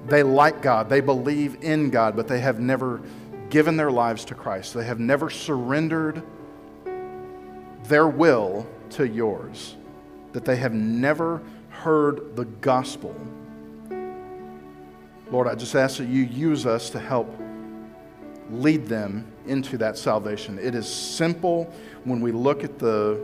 they 0.07 0.23
like 0.23 0.61
God, 0.61 0.89
they 0.89 1.01
believe 1.01 1.63
in 1.63 1.89
God, 1.89 2.15
but 2.15 2.27
they 2.27 2.39
have 2.39 2.59
never 2.59 3.01
given 3.49 3.77
their 3.77 3.91
lives 3.91 4.25
to 4.25 4.35
Christ. 4.35 4.73
They 4.73 4.85
have 4.85 4.99
never 4.99 5.29
surrendered 5.29 6.23
their 7.83 8.07
will 8.07 8.67
to 8.91 9.07
yours, 9.07 9.75
that 10.33 10.45
they 10.45 10.55
have 10.55 10.73
never 10.73 11.41
heard 11.69 12.35
the 12.35 12.45
gospel. 12.45 13.15
Lord, 15.31 15.47
I 15.47 15.55
just 15.55 15.75
ask 15.75 15.97
that 15.97 16.07
you 16.07 16.23
use 16.23 16.65
us 16.65 16.89
to 16.91 16.99
help 16.99 17.33
lead 18.49 18.87
them 18.87 19.25
into 19.47 19.77
that 19.77 19.97
salvation. 19.97 20.59
It 20.59 20.75
is 20.75 20.87
simple 20.87 21.73
when 22.03 22.21
we 22.21 22.31
look 22.31 22.63
at 22.63 22.79
the 22.79 23.19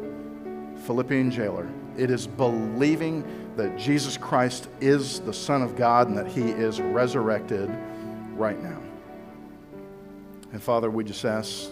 Philippian 0.86 1.32
jailer, 1.32 1.68
it 1.98 2.10
is 2.10 2.28
believing 2.28 3.24
that 3.58 3.78
Jesus 3.78 4.18
Christ 4.18 4.70
is 4.80 5.20
the 5.22 5.34
Son 5.34 5.62
of 5.62 5.76
God 5.76 6.08
and 6.08 6.18
that 6.18 6.28
He 6.28 6.50
is 6.50 6.80
resurrected 6.80 7.70
right 8.36 8.62
now. 8.62 8.80
And 10.54 10.64
Father, 10.64 10.90
we 10.90 11.04
just 11.04 11.26
ask 11.26 11.70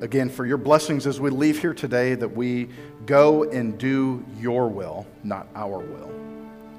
again 0.00 0.28
for 0.28 0.44
your 0.44 0.58
blessings 0.58 1.06
as 1.06 1.20
we 1.20 1.30
leave 1.30 1.60
here 1.60 1.72
today, 1.72 2.14
that 2.16 2.28
we 2.28 2.68
go 3.06 3.44
and 3.50 3.78
do 3.78 4.24
your 4.38 4.68
will, 4.68 5.06
not 5.22 5.46
our 5.54 5.78
will. 5.78 6.10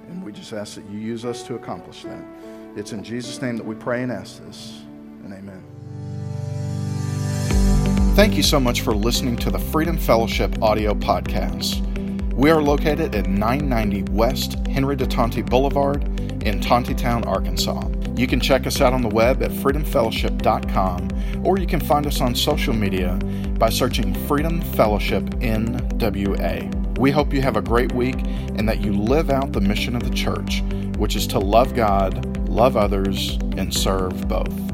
And 0.09 0.23
we 0.23 0.31
just 0.31 0.53
ask 0.53 0.75
that 0.75 0.87
you 0.89 0.99
use 0.99 1.25
us 1.25 1.41
to 1.43 1.55
accomplish 1.55 2.03
that. 2.03 2.23
It's 2.75 2.91
in 2.91 3.03
Jesus' 3.03 3.41
name 3.41 3.55
that 3.57 3.65
we 3.65 3.75
pray 3.75 4.03
and 4.03 4.11
ask 4.11 4.45
this, 4.45 4.81
and 5.23 5.33
amen. 5.33 5.63
Thank 8.15 8.35
you 8.35 8.43
so 8.43 8.59
much 8.59 8.81
for 8.81 8.93
listening 8.93 9.37
to 9.37 9.49
the 9.49 9.59
Freedom 9.59 9.97
Fellowship 9.97 10.61
audio 10.61 10.93
podcast. 10.93 11.92
We 12.35 12.49
are 12.49 12.63
located 12.63 13.13
at 13.13 13.27
990 13.27 14.11
West 14.11 14.53
Henry 14.67 14.95
de 14.95 15.05
Tonti 15.05 15.43
Boulevard 15.43 16.03
in 16.43 16.59
Tontitown, 16.59 17.27
Arkansas. 17.27 17.87
You 18.15 18.25
can 18.25 18.39
check 18.39 18.65
us 18.65 18.81
out 18.81 18.91
on 18.91 19.03
the 19.03 19.07
web 19.07 19.43
at 19.43 19.51
freedomfellowship.com 19.51 21.45
or 21.45 21.59
you 21.59 21.67
can 21.67 21.79
find 21.79 22.07
us 22.07 22.21
on 22.21 22.33
social 22.33 22.73
media 22.73 23.19
by 23.59 23.69
searching 23.69 24.15
Freedom 24.25 24.61
Fellowship 24.61 25.23
NWA. 25.41 26.97
We 26.97 27.11
hope 27.11 27.31
you 27.33 27.41
have 27.43 27.55
a 27.55 27.61
great 27.61 27.91
week 27.91 28.17
and 28.17 28.67
that 28.67 28.81
you 28.81 28.93
live 28.93 29.29
out 29.29 29.51
the 29.51 29.61
mission 29.61 29.95
of 29.95 30.03
the 30.03 30.15
church, 30.15 30.63
which 30.97 31.15
is 31.15 31.27
to 31.27 31.39
love 31.39 31.75
God, 31.75 32.49
love 32.49 32.75
others, 32.75 33.37
and 33.57 33.71
serve 33.71 34.27
both. 34.27 34.72